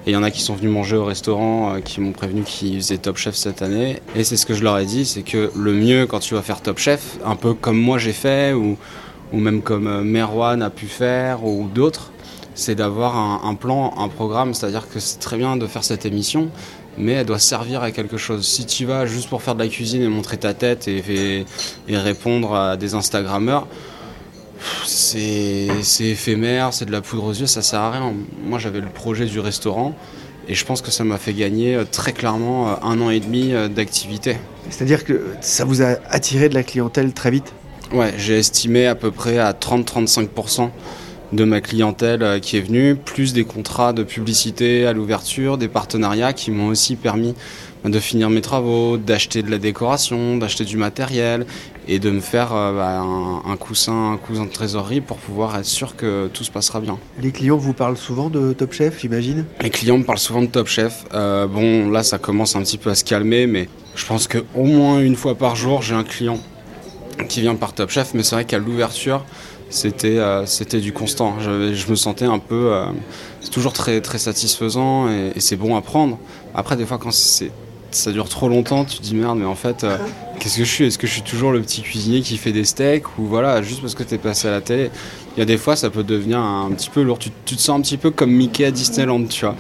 Et 0.09 0.13
il 0.13 0.15
y 0.15 0.17
en 0.17 0.23
a 0.23 0.31
qui 0.31 0.41
sont 0.41 0.55
venus 0.55 0.73
manger 0.73 0.97
au 0.97 1.05
restaurant, 1.05 1.75
euh, 1.75 1.81
qui 1.81 2.01
m'ont 2.01 2.13
prévenu 2.13 2.43
qu'ils 2.43 2.77
faisaient 2.77 2.97
Top 2.97 3.19
Chef 3.19 3.35
cette 3.35 3.61
année. 3.61 4.01
Et 4.17 4.25
c'est 4.25 4.39
ce 4.39 4.47
que 4.47 4.55
je 4.55 4.65
leur 4.65 4.79
ai 4.79 4.87
dit, 4.87 5.05
c'est 5.05 5.21
que 5.21 5.53
le 5.55 5.75
mieux 5.75 6.07
quand 6.07 6.19
tu 6.19 6.33
vas 6.33 6.41
faire 6.41 6.63
Top 6.63 6.79
Chef, 6.79 7.19
un 7.27 7.37
peu 7.37 7.53
comme 7.53 7.77
moi 7.77 7.99
j'ai 7.99 8.15
fait, 8.15 8.55
ou 8.55 8.79
ou 9.35 9.37
même 9.37 9.61
comme 9.61 9.87
euh, 9.87 10.03
Merwan 10.03 10.63
a 10.63 10.71
pu 10.71 10.87
faire 10.87 11.45
ou 11.45 11.69
d'autres, 11.75 12.11
c'est 12.55 12.75
d'avoir 12.75 13.45
un, 13.45 13.55
plan, 13.55 13.93
un 13.99 14.09
programme, 14.09 14.55
c'est-à-dire 14.55 14.89
que 14.89 14.99
c'est 14.99 15.19
très 15.19 15.37
bien 15.37 15.59
de 15.59 15.67
faire 15.67 15.85
cette 15.85 16.07
émission, 16.07 16.49
mais 16.97 17.13
elle 17.13 17.27
doit 17.27 17.39
servir 17.39 17.83
à 17.83 17.91
quelque 17.91 18.17
chose. 18.17 18.47
Si 18.47 18.65
tu 18.65 18.87
vas 18.87 19.05
juste 19.05 19.29
pour 19.29 19.43
faire 19.43 19.57
de 19.57 19.63
la 19.63 19.69
cuisine 19.69 20.03
et 20.03 20.09
montrer 20.09 20.39
ta 20.39 20.55
tête 20.55 20.89
et, 20.89 21.45
et, 21.87 21.99
répondre 21.99 22.55
à 22.55 22.79
des 22.79 22.95
Instagrammeurs, 22.95 23.69
c'est 24.85 25.69
éphémère, 26.01 26.73
c'est 26.73 26.85
de 26.85 26.93
la 26.93 27.01
poudre 27.01 27.25
aux 27.25 27.33
yeux, 27.33 27.47
ça 27.47 27.63
sert 27.63 27.81
à 27.81 27.91
rien. 27.91 28.15
Moi 28.45 28.59
j'avais 28.59 28.81
le 28.81 28.89
projet 28.89 29.27
du 29.27 29.41
restaurant 29.41 29.95
Et 30.49 30.55
je 30.55 30.65
pense 30.65 30.81
que 30.81 30.91
ça 30.91 31.05
m'a 31.05 31.19
fait 31.19 31.35
gagner 31.35 31.79
très 31.93 32.13
clairement 32.13 32.83
un 32.83 33.01
an 33.03 33.11
et 33.11 33.21
demi 33.21 33.53
d'activité. 33.69 34.37
C'est-à-dire 34.71 35.05
que 35.05 35.27
ça 35.43 35.67
vous 35.67 35.83
a 35.83 35.97
attiré 36.09 36.49
de 36.49 36.55
la 36.55 36.63
clientèle 36.63 37.13
très 37.13 37.31
vite? 37.31 37.53
Ouais, 37.93 38.15
j'ai 38.17 38.39
estimé 38.39 38.87
à 38.87 38.95
peu 38.95 39.11
près 39.11 39.39
à 39.39 39.53
30-35% 39.53 40.71
de 41.33 41.45
ma 41.45 41.61
clientèle 41.61 42.41
qui 42.41 42.57
est 42.57 42.63
venue, 42.63 42.97
plus 42.97 43.35
des 43.35 43.45
contrats 43.45 43.93
de 43.93 44.03
publicité 44.03 44.87
à 44.87 44.95
l'ouverture, 44.95 45.59
des 45.59 45.69
partenariats 45.69 46.33
qui 46.33 46.51
m'ont 46.51 46.69
aussi 46.69 46.97
permis 46.97 47.35
de 47.85 48.01
finir 48.01 48.31
mes 48.31 48.41
travaux, 48.41 48.97
d'acheter 48.97 49.43
de 49.43 49.51
la 49.51 49.59
décoration, 49.59 50.39
d'acheter 50.39 50.65
du 50.65 50.79
matériel 50.79 51.45
et 51.89 51.99
de 51.99 52.11
me 52.11 52.21
faire 52.21 52.55
euh, 52.55 52.73
bah, 52.75 53.01
un, 53.01 53.57
coussin, 53.57 54.13
un 54.13 54.17
cousin 54.19 54.45
de 54.45 54.51
trésorerie 54.51 55.01
pour 55.01 55.17
pouvoir 55.17 55.57
être 55.57 55.65
sûr 55.65 55.97
que 55.97 56.29
tout 56.29 56.45
se 56.45 56.51
passera 56.51 56.81
bien. 56.81 56.99
Les 57.21 57.33
clients 57.33 57.57
vous 57.57 57.73
parlent 57.73 57.97
souvent 57.97 58.29
de 58.29 58.53
Top 58.53 58.75
Chef, 58.75 59.01
j'imagine? 59.01 59.47
Les 59.63 59.71
clients 59.71 59.99
me 59.99 60.05
parlent 60.05 60.19
souvent 60.19 60.43
de 60.43 60.47
Top 60.47 60.69
Chef. 60.69 61.07
Euh, 61.15 61.47
bon, 61.47 61.91
là, 61.91 62.03
ça 62.03 62.19
commence 62.19 62.55
un 62.55 62.61
petit 62.63 62.77
peu 62.79 62.91
à 62.91 62.95
se 62.95 63.05
calmer, 63.05 63.47
mais 63.47 63.69
je 63.97 64.05
pense 64.05 64.29
qu'au 64.29 64.65
moins 64.65 65.01
une 65.01 65.17
fois 65.17 65.35
par 65.35 65.57
jour, 65.57 65.81
j'ai 65.81 65.95
un 65.95 66.05
client 66.05 66.39
qui 67.29 67.41
vient 67.41 67.55
par 67.55 67.73
Top 67.73 67.89
Chef. 67.89 68.13
Mais 68.13 68.23
c'est 68.23 68.37
vrai 68.37 68.45
qu'à 68.45 68.59
l'ouverture, 68.59 69.25
c'était 69.71 70.19
euh, 70.19 70.45
c'était 70.45 70.81
du 70.81 70.93
constant. 70.93 71.41
Je, 71.41 71.73
je, 71.73 71.91
me 71.91 71.97
sentais 71.97 72.27
un 72.27 72.39
peu. 72.39 72.71
c'est 73.41 73.51
toujours 73.51 73.73
très, 73.73 74.03
très 74.03 74.19
satisfaisant 74.19 75.09
et, 75.09 75.33
et 75.35 75.41
c'est 75.41 75.57
bon 75.57 75.75
à 75.75 75.81
prendre. 75.81 76.19
Après, 76.55 76.77
des 76.77 76.85
fois, 76.85 76.99
quand 76.99 77.13
c'est 77.13 77.51
ça 77.91 78.13
dure 78.13 78.29
trop 78.29 78.49
longtemps, 78.49 78.85
tu 78.85 78.99
te 78.99 79.03
dis 79.03 79.15
merde, 79.15 79.39
mais 79.39 79.47
en 79.47 79.55
fait, 79.55 79.85
euh, 79.85 79.97
qu'est-ce 80.39 80.59
que 80.59 80.65
je 80.65 80.71
suis? 80.71 80.85
Est-ce 80.85 80.99
que 80.99 81.07
je 81.07 81.13
suis 81.13 81.23
toujours 81.23 81.53
le 81.53 81.61
petit 81.61 81.83
cuisinier 81.83 82.21
qui 82.21 82.37
fait 82.37 82.53
des 82.53 82.65
steaks 82.65 83.19
Ou 83.19 83.25
voilà, 83.25 83.63
juste 83.63 83.81
parce 83.81 83.95
que 83.95 84.03
t'es 84.03 84.19
passé 84.19 84.49
à 84.49 84.51
la 84.51 84.61
télé? 84.61 84.91
Il 85.37 85.41
y 85.41 85.43
a 85.43 85.47
des 85.47 85.57
fois, 85.59 85.77
ça 85.77 85.91
peut 85.91 86.05
devenir 86.05 86.39
un 86.39 86.71
petit 86.73 86.91
peu 86.91 87.03
lourd. 87.03 87.19
Tu, 87.19 87.31
te 87.31 87.55
sens 87.55 87.79
un 87.79 87.81
petit 87.81 87.97
peu 87.97 88.11
comme 88.11 88.31
Mickey 88.31 88.65
à 88.65 88.71
Disneyland, 88.71 89.25
tu 89.25 89.45
vois. 89.45 89.57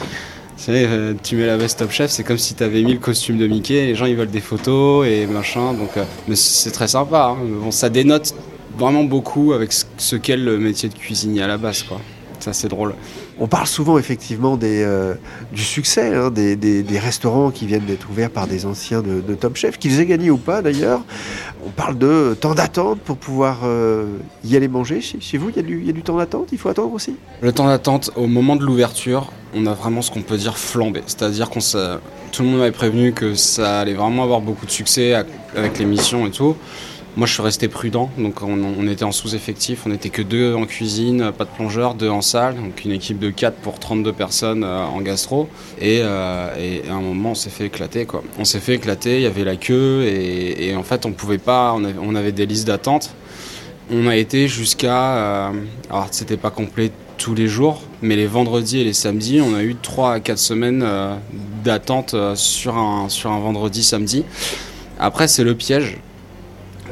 Tu, 0.59 0.71
euh, 0.71 1.15
tu 1.23 1.37
mets 1.37 1.47
la 1.47 1.57
veste 1.57 1.79
Top 1.79 1.91
Chef, 1.91 2.11
c'est 2.11 2.25
comme 2.25 2.39
si 2.39 2.55
t'avais 2.55 2.83
mis 2.83 2.95
le 2.95 2.99
costume 2.99 3.39
de 3.39 3.47
Mickey, 3.47 3.87
les 3.87 3.95
gens 3.95 4.07
ils 4.07 4.17
veulent 4.17 4.31
des 4.31 4.41
photos 4.41 5.07
et 5.07 5.27
machin, 5.27 5.73
donc 5.73 5.97
euh, 5.97 6.05
mais 6.27 6.35
c'est 6.35 6.73
très 6.73 6.89
sympa. 6.89 7.37
Hein. 7.37 7.37
Bon, 7.63 7.71
ça 7.71 7.89
dénote 7.89 8.35
vraiment 8.77 9.05
beaucoup 9.05 9.53
avec 9.53 9.71
ce 9.73 10.17
qu'est 10.17 10.37
le 10.37 10.59
métier 10.59 10.89
de 10.89 10.95
cuisinier 10.95 11.43
à 11.43 11.47
la 11.47 11.59
base, 11.59 11.85
quoi. 11.85 12.01
Ça 12.41 12.53
c'est 12.53 12.69
drôle. 12.69 12.95
On 13.41 13.47
parle 13.47 13.67
souvent 13.67 13.99
effectivement 13.99 14.59
euh, 14.63 15.15
du 15.53 15.63
succès 15.63 16.15
hein, 16.15 16.31
des, 16.31 16.99
restaurants 16.99 17.51
qui 17.51 17.67
viennent 17.67 17.85
d'être 17.85 18.11
ouverts 18.11 18.31
par 18.31 18.47
des 18.47 18.67
anciens 18.67 19.03
de, 19.03 19.35
Top 19.35 19.57
Chef, 19.57 19.79
qu'ils 19.79 20.01
aient 20.01 20.07
gagné 20.07 20.31
ou 20.31 20.39
pas 20.39 20.63
d'ailleurs. 20.63 21.03
On 21.65 21.71
parle 21.71 21.97
de 21.97 22.37
temps 22.41 22.55
d'attente 22.55 23.01
pour 23.01 23.17
pouvoir 23.17 23.61
euh, 23.65 24.07
y 24.45 24.57
aller 24.57 24.69
manger. 24.69 25.01
Chez, 25.01 25.39
vous, 25.39 25.51
il 25.51 25.57
y, 25.57 25.61
a 25.61 25.63
du, 25.63 25.85
y 25.85 25.91
a 25.91 25.93
du 25.93 26.03
temps 26.03 26.17
d'attente 26.17 26.49
Il 26.53 26.59
faut 26.59 26.69
attendre 26.69 26.93
aussi? 26.93 27.15
Le 27.41 27.53
temps 27.53 27.67
d'attente, 27.67 28.11
au 28.17 28.27
moment 28.27 28.57
de 28.57 28.65
l'ouverture, 28.65 29.33
on 29.55 29.67
a 29.67 29.75
vraiment 29.75 30.03
ce 30.03 30.11
qu'on 30.11 30.23
peut 30.23 30.37
dire 30.37 30.59
flambé. 30.59 31.03
C'est-à-dire 31.07 31.49
qu'on 31.51 31.61
tout 32.33 32.43
le 32.43 32.49
monde 32.49 32.61
avait 32.61 32.73
prévenu 32.73 33.13
que 33.13 33.35
ça 33.35 33.81
allait 33.81 33.95
vraiment 33.95 34.25
avoir 34.25 34.41
beaucoup 34.41 34.67
de 34.67 34.71
succès 34.71 35.15
avec 35.55 35.79
l'émission 35.79 36.27
et 36.27 36.31
tout. 36.31 36.57
Moi, 37.19 37.27
je 37.27 37.33
suis 37.33 37.43
resté 37.43 37.67
prudent, 37.67 38.11
donc 38.17 38.43
on, 38.43 38.87
était 38.87 39.03
en 39.03 39.11
sous-effectif, 39.11 39.87
on 39.87 39.89
n'était 39.89 40.09
que 40.09 40.23
deux 40.23 40.55
en 40.55 40.67
cuisine, 40.67 41.33
pas 41.37 41.45
de 41.45 41.51
plongeur, 41.51 41.95
deux 41.95 42.09
en 42.09 42.23
salle, 42.23 42.55
donc 42.55 42.85
une 42.85 42.93
équipe 42.93 43.19
de 43.19 43.31
4 43.31 43.57
pour 43.57 43.81
32 43.81 44.13
personnes 44.13 44.63
euh, 44.63 44.85
en 44.85 45.01
gastro. 45.01 45.49
Euh, 45.83 46.55
et, 46.57 46.89
à 46.89 46.93
un 46.93 47.01
moment, 47.01 47.33
on 47.33 47.35
s'est 47.35 47.51
fait 47.51 47.67
éclater, 47.67 48.07
quoi. 48.07 48.23
On 48.39 48.45
s'est 48.45 48.61
fait 48.61 48.75
éclater, 48.75 49.17
il 49.17 49.23
y 49.23 49.27
avait 49.27 49.43
la 49.43 49.57
queue, 49.57 50.05
et, 50.05 50.77
en 50.77 50.85
fait, 50.85 51.07
on 51.07 51.11
pouvait 51.11 51.39
pas, 51.39 51.75
on 51.75 52.15
avait, 52.15 52.31
des 52.31 52.47
listes 52.47 52.69
d'attente. 52.69 53.11
On 53.91 54.07
a 54.07 54.15
été 54.15 54.47
jusqu'à, 54.47 55.17
euh, 55.17 55.51
alors 55.91 56.07
c'était 56.13 56.37
pas 56.37 56.51
complet 56.51 56.93
tous 57.17 57.35
les 57.35 57.49
jours, 57.49 57.83
mais 58.01 58.15
les 58.15 58.29
vendredis 58.29 58.79
et 58.79 58.85
les 58.85 58.93
samedis, 58.93 59.41
on 59.41 59.57
a 59.57 59.65
eu 59.65 59.75
3 59.75 60.13
à 60.13 60.21
4 60.21 60.39
semaines 60.39 60.87
d'attente 61.65 62.15
sur 62.37 62.77
un, 62.77 63.09
sur 63.09 63.33
un 63.33 63.41
vendredi, 63.41 63.83
samedi. 63.83 64.25
Après, 65.01 65.27
c'est 65.27 65.43
le 65.43 65.57
piège 65.57 65.99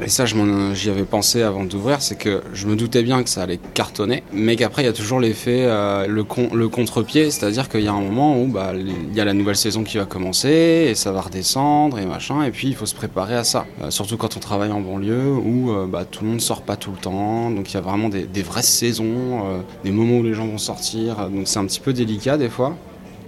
et 0.03 0.09
ça, 0.09 0.25
j'y 0.25 0.89
avais 0.89 1.03
pensé 1.03 1.41
avant 1.41 1.63
d'ouvrir, 1.63 2.01
c'est 2.01 2.17
que 2.17 2.41
je 2.53 2.67
me 2.67 2.75
doutais 2.75 3.03
bien 3.03 3.23
que 3.23 3.29
ça 3.29 3.43
allait 3.43 3.59
cartonner, 3.73 4.23
mais 4.31 4.55
qu'après, 4.55 4.83
il 4.83 4.85
y 4.85 4.89
a 4.89 4.93
toujours 4.93 5.19
l'effet, 5.19 5.65
euh, 5.65 6.07
le, 6.07 6.25
le 6.53 6.69
contre-pied, 6.69 7.31
c'est-à-dire 7.31 7.67
qu'il 7.67 7.81
y 7.81 7.87
a 7.87 7.93
un 7.93 8.01
moment 8.01 8.41
où 8.41 8.47
bah, 8.47 8.73
il 8.75 9.15
y 9.15 9.19
a 9.19 9.25
la 9.25 9.33
nouvelle 9.33 9.55
saison 9.55 9.83
qui 9.83 9.97
va 9.97 10.05
commencer, 10.05 10.87
et 10.89 10.95
ça 10.95 11.11
va 11.11 11.21
redescendre, 11.21 11.99
et 11.99 12.05
machin, 12.05 12.43
et 12.43 12.51
puis 12.51 12.67
il 12.67 12.75
faut 12.75 12.85
se 12.85 12.95
préparer 12.95 13.35
à 13.35 13.43
ça. 13.43 13.65
Euh, 13.81 13.89
surtout 13.89 14.17
quand 14.17 14.37
on 14.37 14.39
travaille 14.39 14.71
en 14.71 14.81
banlieue, 14.81 15.31
où 15.31 15.71
euh, 15.71 15.87
bah, 15.87 16.05
tout 16.05 16.23
le 16.23 16.29
monde 16.29 16.41
sort 16.41 16.61
pas 16.61 16.75
tout 16.75 16.91
le 16.91 16.97
temps, 16.97 17.49
donc 17.49 17.71
il 17.71 17.73
y 17.73 17.77
a 17.77 17.81
vraiment 17.81 18.09
des, 18.09 18.23
des 18.23 18.43
vraies 18.43 18.61
saisons, 18.61 19.63
des 19.83 19.91
moments 19.91 20.17
où 20.17 20.23
les 20.23 20.33
gens 20.33 20.47
vont 20.47 20.57
sortir, 20.57 21.29
donc 21.29 21.47
c'est 21.47 21.59
un 21.59 21.65
petit 21.65 21.79
peu 21.79 21.93
délicat 21.93 22.37
des 22.37 22.49
fois. 22.49 22.75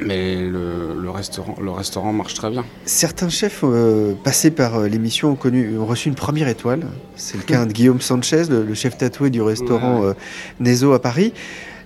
Mais 0.05 0.35
le, 0.35 1.09
restaurant, 1.09 1.55
le 1.61 1.71
restaurant 1.71 2.13
marche 2.13 2.33
très 2.33 2.49
bien. 2.49 2.65
Certains 2.85 3.29
chefs 3.29 3.61
euh, 3.63 4.13
passés 4.23 4.51
par 4.51 4.75
euh, 4.75 4.87
l'émission 4.87 5.31
ont, 5.31 5.35
connu, 5.35 5.77
ont 5.77 5.85
reçu 5.85 6.09
une 6.09 6.15
première 6.15 6.47
étoile. 6.47 6.81
C'est 7.15 7.37
le 7.37 7.43
cas 7.43 7.65
de 7.65 7.73
Guillaume 7.73 8.01
Sanchez, 8.01 8.43
le, 8.49 8.73
chef 8.73 8.97
tatoué 8.97 9.29
du 9.29 9.41
restaurant 9.41 10.03
euh, 10.03 10.13
Nezo 10.59 10.93
à 10.93 11.01
Paris. 11.01 11.33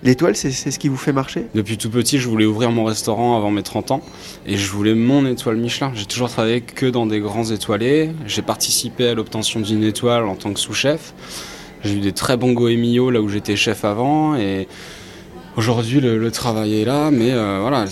L'étoile, 0.04 0.36
c'est 0.36 0.52
ce 0.52 0.78
qui 0.78 0.90
vous 0.90 0.98
fait 0.98 1.14
marcher? 1.14 1.46
Depuis 1.56 1.78
tout 1.78 1.90
petit, 1.90 2.20
je 2.20 2.28
voulais 2.28 2.44
ouvrir 2.44 2.72
mon 2.72 2.84
restaurant 2.84 3.38
avant 3.38 3.52
mes 3.52 3.64
30 3.64 3.92
ans 3.92 4.02
et 4.46 4.58
je 4.58 4.70
voulais 4.70 4.96
mon 4.96 5.26
étoile 5.26 5.56
Michelin. 5.56 5.94
J'ai 5.96 6.06
toujours 6.06 6.30
travaillé 6.30 6.60
que 6.60 6.86
dans 6.86 7.06
des 7.06 7.22
grands 7.22 7.46
étoilés. 7.46 8.12
J'ai 8.28 8.42
participé 8.42 9.08
à 9.08 9.14
l'obtention 9.14 9.62
d'une 9.62 9.82
étoile 9.82 10.26
en 10.26 10.36
tant 10.36 10.52
que 10.52 10.60
sous-chef. 10.60 11.14
J'ai 11.86 11.94
eu 11.96 12.00
des 12.00 12.12
très 12.12 12.36
bons 12.36 12.52
goémillos 12.52 13.12
là 13.12 13.22
où 13.22 13.30
j'étais 13.30 13.56
chef 13.56 13.86
avant 13.86 14.36
et 14.36 14.68
Aujourd'hui, 15.56 16.00
le, 16.00 16.32
travail 16.32 16.82
est 16.82 16.86
là, 16.86 17.12
mais 17.12 17.32
euh, 17.32 17.60
voilà, 17.62 17.86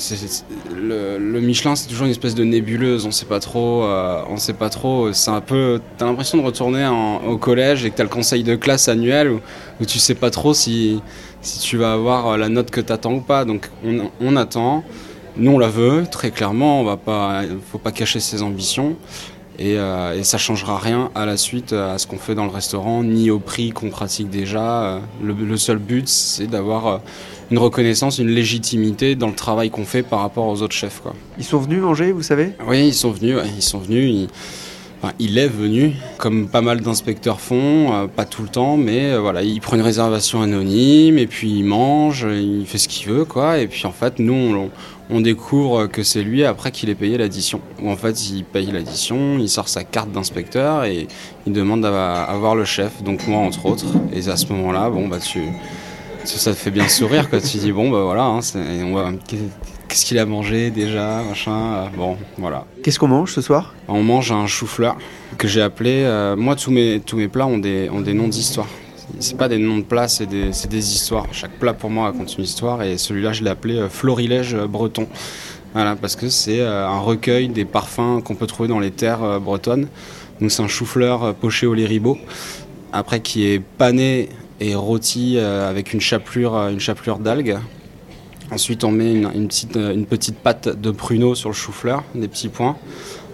le, 0.75 1.39
Michelin, 1.39 1.75
c'est 1.75 1.87
toujours 1.87 2.05
une 2.05 2.11
espèce 2.11 2.33
de 2.33 2.43
nébuleuse. 2.43 3.05
On 3.05 3.11
sait 3.11 3.27
pas 3.27 3.39
trop, 3.39 3.83
euh, 3.83 4.23
on 4.29 4.37
sait 4.37 4.53
pas 4.53 4.69
trop. 4.69 5.13
C'est 5.13 5.29
un 5.29 5.41
peu, 5.41 5.79
t'as 5.99 6.07
l'impression 6.07 6.39
de 6.39 6.43
retourner 6.43 6.89
au 7.23 7.37
collège 7.37 7.85
et 7.85 7.91
que 7.91 7.97
t'as 7.97 8.03
le 8.03 8.09
conseil 8.09 8.41
de 8.41 8.55
classe 8.55 8.87
annuel 8.87 9.29
où, 9.29 9.41
où, 9.79 9.85
tu 9.85 9.99
sais 9.99 10.15
pas 10.15 10.31
trop 10.31 10.55
si, 10.55 11.03
si 11.43 11.59
tu 11.59 11.77
vas 11.77 11.93
avoir 11.93 12.29
euh, 12.29 12.37
la 12.37 12.49
note 12.49 12.71
que 12.71 12.81
t'attends 12.81 13.13
ou 13.13 13.21
pas. 13.21 13.45
Donc 13.45 13.69
on, 13.85 14.09
on, 14.19 14.35
attend. 14.37 14.83
Nous, 15.37 15.51
on 15.51 15.59
la 15.59 15.69
veut 15.69 16.05
très 16.09 16.31
clairement. 16.31 16.81
On 16.81 16.83
va 16.83 16.97
pas, 16.97 17.43
faut 17.71 17.77
pas 17.77 17.91
cacher 17.91 18.19
ses 18.19 18.41
ambitions. 18.41 18.95
Et, 19.61 19.77
euh, 19.77 20.17
et, 20.17 20.23
ça 20.23 20.39
changera 20.39 20.79
rien 20.79 21.11
à 21.13 21.27
la 21.27 21.37
suite 21.37 21.71
à 21.71 21.99
ce 21.99 22.07
qu'on 22.07 22.17
fait 22.17 22.33
dans 22.33 22.45
le 22.45 22.51
restaurant, 22.51 23.03
ni 23.03 23.29
au 23.29 23.37
prix 23.37 23.69
qu'on 23.69 23.89
pratique 23.89 24.29
déjà. 24.29 24.99
Le, 25.21 25.33
le 25.33 25.57
seul 25.57 25.77
but, 25.77 26.07
c'est 26.07 26.47
d'avoir 26.47 27.01
une 27.51 27.59
reconnaissance, 27.59 28.17
une 28.17 28.29
légitimité 28.29 29.15
dans 29.15 29.27
le 29.27 29.35
travail 29.35 29.69
qu'on 29.69 29.85
fait 29.85 30.01
par 30.01 30.21
rapport 30.21 30.47
aux 30.47 30.61
autres 30.61 30.73
chefs. 30.73 31.01
Quoi. 31.01 31.13
Ils 31.37 31.43
sont 31.43 31.59
venus 31.59 31.81
manger, 31.81 32.11
vous 32.11 32.23
savez? 32.23 32.53
Oui, 32.65 32.87
ils 32.87 32.93
sont 32.93 33.11
venus. 33.11 33.37
Ils 33.55 33.61
sont 33.61 33.79
venus. 33.79 34.29
Il 35.19 35.37
est 35.37 35.47
venu, 35.47 35.93
comme 36.17 36.47
pas 36.47 36.61
mal 36.61 36.81
d'inspecteurs 36.81 37.41
font, 37.41 37.93
euh, 37.93 38.07
pas 38.07 38.25
tout 38.25 38.43
le 38.43 38.47
temps, 38.47 38.77
mais 38.77 39.11
euh, 39.11 39.19
voilà, 39.19 39.41
il 39.41 39.59
prend 39.59 39.75
une 39.75 39.81
réservation 39.81 40.41
anonyme 40.41 41.17
et 41.17 41.27
puis 41.27 41.49
il 41.49 41.63
mange, 41.63 42.27
il 42.29 42.65
fait 42.67 42.77
ce 42.77 42.87
qu'il 42.87 43.09
veut, 43.09 43.25
quoi. 43.25 43.57
Et 43.57 43.67
puis 43.67 43.85
en 43.85 43.91
fait, 43.91 44.19
nous, 44.19 44.69
on, 45.09 45.21
découvre 45.21 45.87
que 45.87 46.03
c'est 46.03 46.21
lui 46.23 46.45
après 46.45 46.71
qu'il 46.71 46.89
ait 46.89 46.95
payé 46.95 47.17
l'addition. 47.17 47.61
Ou 47.81 47.89
en 47.89 47.97
fait, 47.97 48.29
il 48.29 48.43
paye 48.43 48.71
l'addition, 48.71 49.39
il 49.39 49.49
sort 49.49 49.67
sa 49.67 49.83
carte 49.83 50.11
d'inspecteur 50.11 50.85
et 50.85 51.07
il 51.47 51.53
demande 51.53 51.83
à, 51.85 52.33
voir 52.39 52.55
le 52.55 52.65
chef, 52.65 53.03
donc 53.03 53.27
moi 53.27 53.39
entre 53.39 53.65
autres. 53.65 53.85
Et 54.13 54.29
à 54.29 54.37
ce 54.37 54.47
moment-là, 54.53 54.89
bon 54.89 55.07
bah 55.07 55.19
tu 55.19 55.41
ça 56.23 56.51
te 56.51 56.57
fait 56.57 56.71
bien 56.71 56.87
sourire 56.87 57.29
quand 57.29 57.41
tu 57.41 57.57
dis 57.57 57.71
bon 57.71 57.89
bah 57.89 58.03
voilà, 58.03 58.25
hein, 58.25 58.39
on 58.55 59.17
qu'est-ce 59.91 60.05
qu'il 60.05 60.19
a 60.19 60.25
mangé 60.25 60.71
déjà, 60.71 61.21
machin, 61.27 61.73
euh, 61.73 61.85
bon 61.97 62.17
voilà. 62.37 62.65
Qu'est-ce 62.81 62.97
qu'on 62.97 63.09
mange 63.09 63.33
ce 63.33 63.41
soir? 63.41 63.73
On 63.89 64.01
mange 64.01 64.31
un 64.31 64.47
chou-fleur 64.47 64.95
que 65.37 65.49
j'ai 65.49 65.61
appelé. 65.61 66.03
Euh, 66.05 66.37
moi 66.37 66.55
tous 66.55 66.71
mes 66.71 67.01
tous 67.05 67.17
mes 67.17 67.27
plats 67.27 67.45
ont 67.45 67.57
des 67.57 67.89
ont 67.89 67.99
des 67.99 68.13
noms 68.13 68.29
d'histoire. 68.29 68.67
C'est 69.19 69.37
pas 69.37 69.49
des 69.49 69.57
noms 69.57 69.79
de 69.79 69.83
plats, 69.83 70.07
c'est 70.07 70.27
des, 70.27 70.51
des, 70.69 70.93
histoires. 70.95 71.25
Chaque 71.33 71.51
plat 71.59 71.73
pour 71.73 71.89
moi 71.89 72.05
raconte 72.05 72.37
une 72.37 72.45
histoire 72.45 72.81
et 72.81 72.97
celui-là 72.97 73.33
je 73.33 73.43
l'ai 73.43 73.49
appelé 73.49 73.75
euh, 73.75 73.89
Florilège 73.89 74.55
breton. 74.55 75.07
Voilà, 75.73 75.97
parce 75.97 76.15
que 76.15 76.29
c'est 76.29 76.61
un 76.61 76.99
recueil 76.99 77.47
des 77.47 77.63
parfums 77.63 78.21
qu'on 78.23 78.35
peut 78.35 78.47
trouver 78.47 78.67
dans 78.67 78.79
les 78.79 78.91
terres 78.91 79.39
bretonnes. 79.39 79.87
Donc 80.41 80.51
c'est 80.51 80.61
un 80.61 80.67
chou-fleur 80.67 81.33
poché 81.35 81.65
au 81.65 81.73
lait 81.73 81.85
ribot, 81.85 82.17
après 82.91 83.21
qui 83.21 83.45
est 83.45 83.59
pané 83.59 84.27
et 84.59 84.75
rôti 84.75 85.39
avec 85.39 85.93
une 85.93 86.01
chapelure, 86.01 86.57
une 86.67 86.81
chapelure 86.81 87.19
d'algues. 87.19 87.57
Ensuite, 88.51 88.83
on 88.83 88.91
met 88.91 89.13
une, 89.13 89.47
petite, 89.47 89.77
euh, 89.77 90.03
pâte 90.43 90.67
de 90.67 90.91
pruneau 90.91 91.35
sur 91.35 91.49
le 91.49 91.55
chou-fleur, 91.55 92.03
des 92.13 92.27
petits 92.27 92.49
points. 92.49 92.77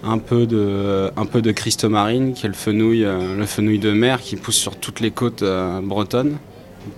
Un 0.04 0.18
peu 0.18 0.46
de, 0.46 1.10
un 1.16 1.24
de 1.24 1.88
marine, 1.88 2.32
qui 2.34 2.46
est 2.46 2.48
le 2.48 2.54
fenouil, 2.54 3.00
le 3.00 3.46
fenouil 3.46 3.80
de 3.80 3.90
mer 3.90 4.20
qui 4.20 4.36
pousse 4.36 4.54
sur 4.54 4.76
toutes 4.76 5.00
les 5.00 5.10
côtes 5.10 5.42
bretonnes. 5.82 6.36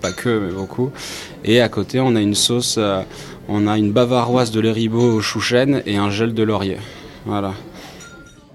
Pas 0.02 0.12
que, 0.12 0.38
mais 0.38 0.52
beaucoup. 0.52 0.90
Et 1.44 1.62
à 1.62 1.70
côté, 1.70 1.98
on 1.98 2.14
a 2.14 2.20
une 2.20 2.34
sauce, 2.34 2.78
on 3.48 3.66
a 3.66 3.78
une 3.78 3.90
bavaroise 3.90 4.50
de 4.50 4.60
lait 4.60 4.70
ribot 4.70 5.14
au 5.14 5.20
chou 5.22 5.40
et 5.86 5.96
un 5.96 6.10
gel 6.10 6.34
de 6.34 6.42
laurier. 6.42 6.76
Voilà. 7.24 7.54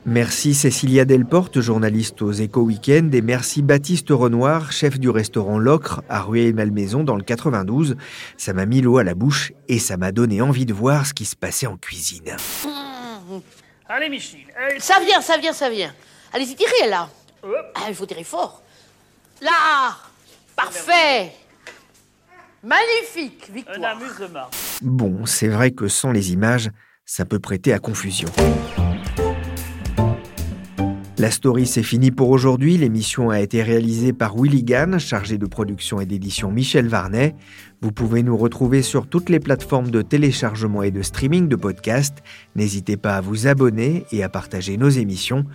Merci 0.07 0.53
Cécilia 0.53 1.03
Delporte, 1.03 1.61
journaliste 1.61 2.21
aux 2.21 2.31
Éco 2.31 2.61
Weekend, 2.61 3.13
et 3.15 3.23
merci 3.23 3.63
Baptiste 3.63 4.09
Renoir, 4.11 4.71
chef 4.71 4.99
du 4.99 5.09
restaurant 5.09 5.57
L'Ocre 5.57 6.03
à 6.09 6.21
Rueil-Malmaison 6.21 7.03
dans 7.03 7.15
le 7.15 7.23
92. 7.23 7.97
Ça 8.37 8.53
m'a 8.53 8.67
mis 8.67 8.81
l'eau 8.81 8.99
à 8.99 9.03
la 9.03 9.15
bouche 9.15 9.51
et 9.67 9.79
ça 9.79 9.97
m'a 9.97 10.11
donné 10.11 10.41
envie 10.41 10.67
de 10.67 10.75
voir 10.75 11.07
ce 11.07 11.15
qui 11.15 11.25
se 11.25 11.35
passait 11.35 11.65
en 11.65 11.75
cuisine. 11.75 12.35
Allez, 13.89 14.09
Michel. 14.09 14.41
Ça 14.77 14.99
vient, 15.03 15.21
ça 15.21 15.37
vient, 15.39 15.53
ça 15.53 15.71
vient. 15.71 15.91
Allez-y, 16.31 16.55
tirez 16.55 16.87
là. 16.87 17.09
Ah, 17.73 17.85
il 17.87 17.95
faut 17.95 18.05
tirer 18.05 18.23
fort. 18.23 18.61
Là 19.41 19.97
Parfait 20.55 21.31
Magnifique, 22.63 23.51
victoire. 23.51 23.77
Un 23.79 23.83
amusement. 23.83 24.49
Bon, 24.81 25.25
c'est 25.25 25.47
vrai 25.47 25.71
que 25.71 25.87
sans 25.87 26.11
les 26.11 26.31
images, 26.31 26.69
ça 27.05 27.25
peut 27.25 27.39
prêter 27.39 27.73
à 27.73 27.79
confusion. 27.79 28.29
La 31.17 31.31
story, 31.31 31.65
c'est 31.65 31.81
fini 31.81 32.11
pour 32.11 32.29
aujourd'hui. 32.29 32.77
L'émission 32.77 33.29
a 33.29 33.39
été 33.39 33.63
réalisée 33.63 34.11
par 34.11 34.35
Willy 34.35 34.63
Gann, 34.63 34.99
chargé 34.99 35.37
de 35.37 35.45
production 35.45 36.01
et 36.01 36.05
d'édition 36.05 36.51
Michel 36.51 36.89
Varnet. 36.89 37.35
Vous 37.81 37.93
pouvez 37.93 38.21
nous 38.21 38.35
retrouver 38.35 38.81
sur 38.81 39.07
toutes 39.07 39.29
les 39.29 39.39
plateformes 39.39 39.91
de 39.91 40.01
téléchargement 40.01 40.83
et 40.83 40.91
de 40.91 41.01
streaming 41.01 41.47
de 41.47 41.55
podcasts. 41.55 42.17
N'hésitez 42.57 42.97
pas 42.97 43.15
à 43.15 43.21
vous 43.21 43.47
abonner 43.47 44.05
et 44.11 44.23
à 44.23 44.29
partager 44.29 44.75
nos 44.75 44.89
émissions. 44.89 45.45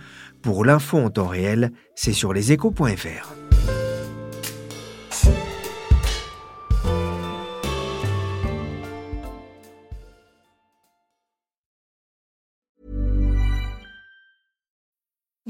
Pour 0.41 0.65
l'info 0.65 0.97
en 0.97 1.11
temps 1.11 1.27
réel, 1.27 1.71
c'est 1.93 2.13
sur 2.13 2.33
leséchos.fr. 2.33 3.40